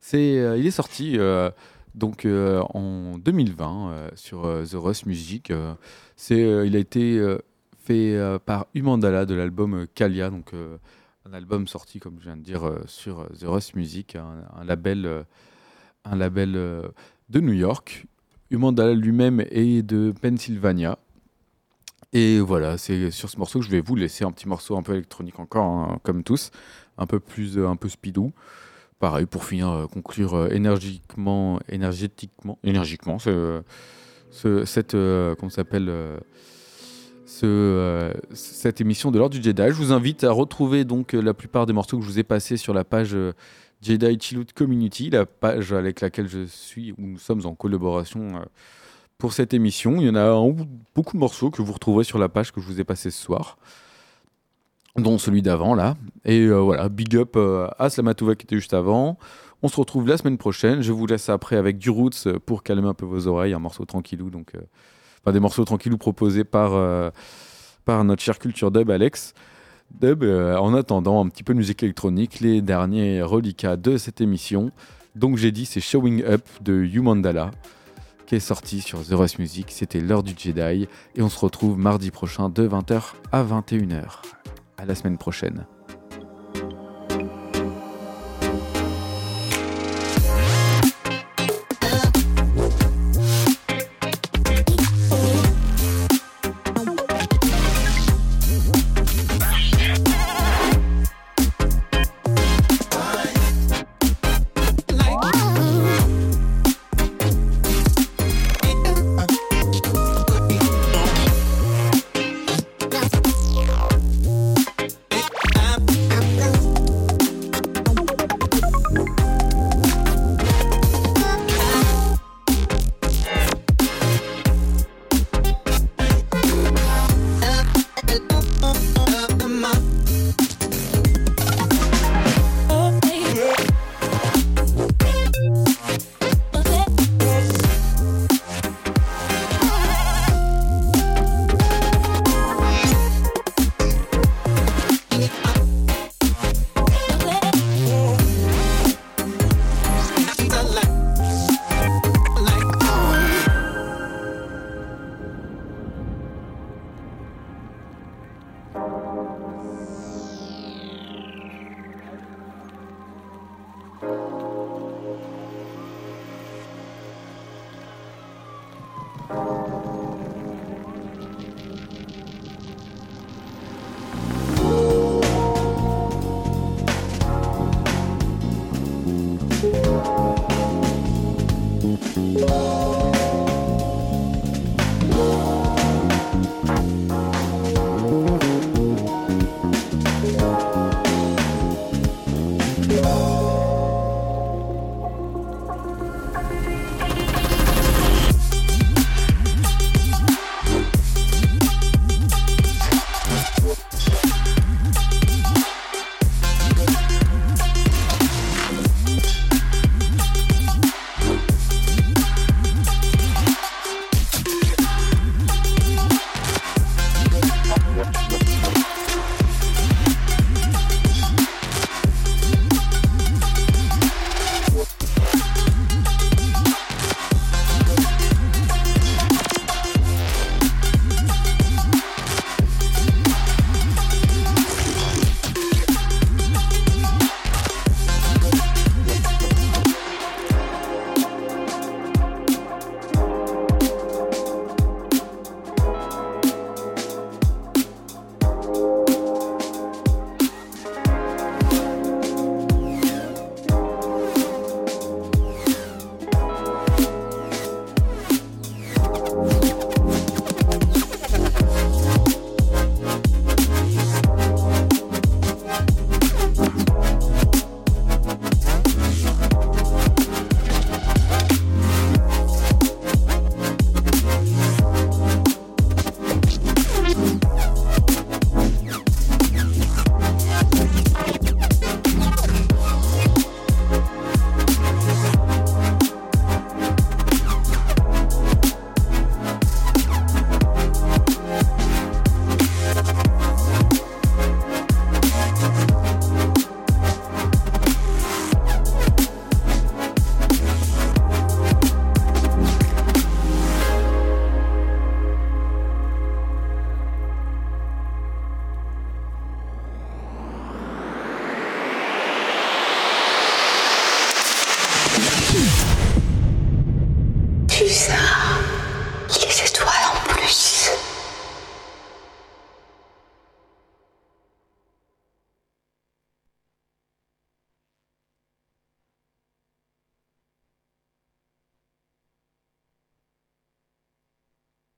C'est, 0.00 0.36
euh, 0.40 0.58
il 0.58 0.66
est 0.66 0.72
sorti 0.72 1.16
euh, 1.16 1.48
donc 1.94 2.24
euh, 2.24 2.60
en 2.74 3.18
2020 3.18 3.88
euh, 3.88 4.10
sur 4.16 4.42
The 4.68 4.74
Rust 4.74 5.06
Music. 5.06 5.52
C'est, 6.16 6.40
il 6.66 6.74
a 6.74 6.80
été 6.80 7.24
fait 7.78 8.18
par 8.44 8.66
Umandala 8.74 9.26
de 9.26 9.34
l'album 9.36 9.86
Kalia, 9.94 10.28
donc 10.28 10.54
un 11.24 11.32
album 11.32 11.68
sorti 11.68 12.00
comme 12.00 12.16
je 12.18 12.24
viens 12.24 12.36
de 12.36 12.42
dire 12.42 12.80
sur 12.86 13.28
The 13.38 13.44
Rust 13.44 13.76
Music, 13.76 14.16
un, 14.16 14.64
label, 14.64 15.24
un 16.04 16.16
label 16.16 16.52
de 17.30 17.40
New 17.40 17.52
York. 17.52 18.08
Umandala 18.50 18.94
lui-même 18.94 19.40
est 19.50 19.82
de 19.82 20.12
Pennsylvania. 20.20 20.98
Et 22.12 22.38
voilà, 22.38 22.78
c'est 22.78 23.10
sur 23.10 23.28
ce 23.28 23.38
morceau 23.38 23.58
que 23.58 23.64
je 23.64 23.70
vais 23.70 23.80
vous 23.80 23.96
laisser 23.96 24.24
un 24.24 24.30
petit 24.30 24.48
morceau 24.48 24.76
un 24.76 24.82
peu 24.82 24.92
électronique 24.92 25.40
encore, 25.40 25.64
hein, 25.64 25.98
comme 26.04 26.22
tous, 26.22 26.50
un 26.96 27.06
peu 27.06 27.18
plus, 27.18 27.58
euh, 27.58 27.66
un 27.68 27.74
peu 27.74 27.88
speedou. 27.88 28.32
Pareil, 29.00 29.26
pour 29.26 29.44
finir, 29.44 29.68
euh, 29.68 29.86
conclure 29.88 30.34
euh, 30.34 30.48
énergiquement, 30.50 31.58
énergétiquement, 31.68 32.58
énergiquement, 32.62 33.18
ce, 33.18 33.62
ce- 34.30 34.64
cette, 34.64 34.92
comment 34.92 35.50
s'appelle, 35.50 35.92
ce, 37.26 38.12
cette 38.32 38.80
émission 38.80 39.10
de 39.10 39.18
l'ordre 39.18 39.36
du 39.36 39.42
Jedi. 39.42 39.62
Je 39.68 39.72
vous 39.72 39.92
invite 39.92 40.22
à 40.22 40.30
retrouver 40.30 40.84
donc 40.84 41.14
la 41.14 41.34
plupart 41.34 41.66
des 41.66 41.72
morceaux 41.72 41.98
que 41.98 42.04
je 42.04 42.08
vous 42.10 42.18
ai 42.20 42.24
passés 42.24 42.56
sur 42.56 42.74
la 42.74 42.84
page 42.84 43.16
Jedi 43.82 44.18
Chillout 44.20 44.46
Community, 44.54 45.10
la 45.10 45.26
page 45.26 45.72
avec 45.72 46.00
laquelle 46.00 46.28
je 46.28 46.46
suis, 46.46 46.92
où 46.92 46.96
nous 46.98 47.18
sommes 47.18 47.44
en 47.44 47.54
collaboration 47.54 48.36
euh, 48.36 48.44
pour 49.18 49.32
cette 49.32 49.54
émission. 49.54 49.96
Il 50.00 50.06
y 50.06 50.10
en 50.10 50.16
a 50.16 50.34
beaucoup 50.94 51.14
de 51.14 51.18
morceaux 51.18 51.50
que 51.50 51.62
vous 51.62 51.72
retrouverez 51.72 52.04
sur 52.04 52.18
la 52.18 52.28
page 52.28 52.52
que 52.52 52.60
je 52.60 52.66
vous 52.66 52.80
ai 52.80 52.84
passé 52.84 53.10
ce 53.10 53.22
soir, 53.22 53.58
dont 54.96 55.18
celui 55.18 55.42
d'avant 55.42 55.74
là. 55.74 55.96
Et 56.24 56.40
euh, 56.40 56.60
voilà, 56.60 56.88
big 56.88 57.16
up 57.16 57.34
euh, 57.36 57.68
à 57.78 57.90
Slamatouva 57.90 58.34
qui 58.34 58.44
était 58.44 58.56
juste 58.56 58.74
avant. 58.74 59.18
On 59.62 59.68
se 59.68 59.76
retrouve 59.76 60.06
la 60.06 60.16
semaine 60.16 60.38
prochaine. 60.38 60.82
Je 60.82 60.92
vous 60.92 61.06
laisse 61.06 61.28
après 61.28 61.56
avec 61.56 61.78
du 61.78 61.90
Roots 61.90 62.28
pour 62.46 62.62
calmer 62.62 62.88
un 62.88 62.94
peu 62.94 63.06
vos 63.06 63.26
oreilles, 63.26 63.54
un 63.54 63.58
morceau 63.58 63.84
tranquillou. 63.84 64.30
Donc, 64.30 64.52
enfin, 65.22 65.32
des 65.32 65.40
morceaux 65.40 65.64
tranquillou 65.64 65.96
proposés 65.96 66.44
par, 66.44 67.12
par 67.86 68.04
notre 68.04 68.22
cher 68.22 68.38
Culture 68.38 68.70
Dub 68.70 68.90
Alex. 68.90 69.32
Euh, 70.02 70.56
en 70.56 70.74
attendant 70.74 71.24
un 71.24 71.28
petit 71.28 71.42
peu 71.42 71.54
de 71.54 71.58
musique 71.58 71.82
électronique, 71.82 72.40
les 72.40 72.60
derniers 72.60 73.22
reliquats 73.22 73.76
de 73.76 73.96
cette 73.96 74.20
émission. 74.20 74.70
Donc 75.14 75.36
j'ai 75.36 75.52
dit 75.52 75.64
c'est 75.66 75.80
Showing 75.80 76.22
Up 76.24 76.42
de 76.60 76.74
Humandala 76.74 77.50
qui 78.26 78.34
est 78.36 78.40
sorti 78.40 78.80
sur 78.80 79.04
The 79.04 79.12
Rest 79.12 79.38
Music. 79.38 79.66
C'était 79.70 80.00
l'heure 80.00 80.22
du 80.22 80.34
Jedi 80.36 80.88
et 81.14 81.22
on 81.22 81.28
se 81.28 81.38
retrouve 81.38 81.78
mardi 81.78 82.10
prochain 82.10 82.48
de 82.48 82.66
20h 82.66 83.12
à 83.32 83.44
21h. 83.44 84.22
À 84.78 84.84
la 84.84 84.94
semaine 84.94 85.18
prochaine. 85.18 85.66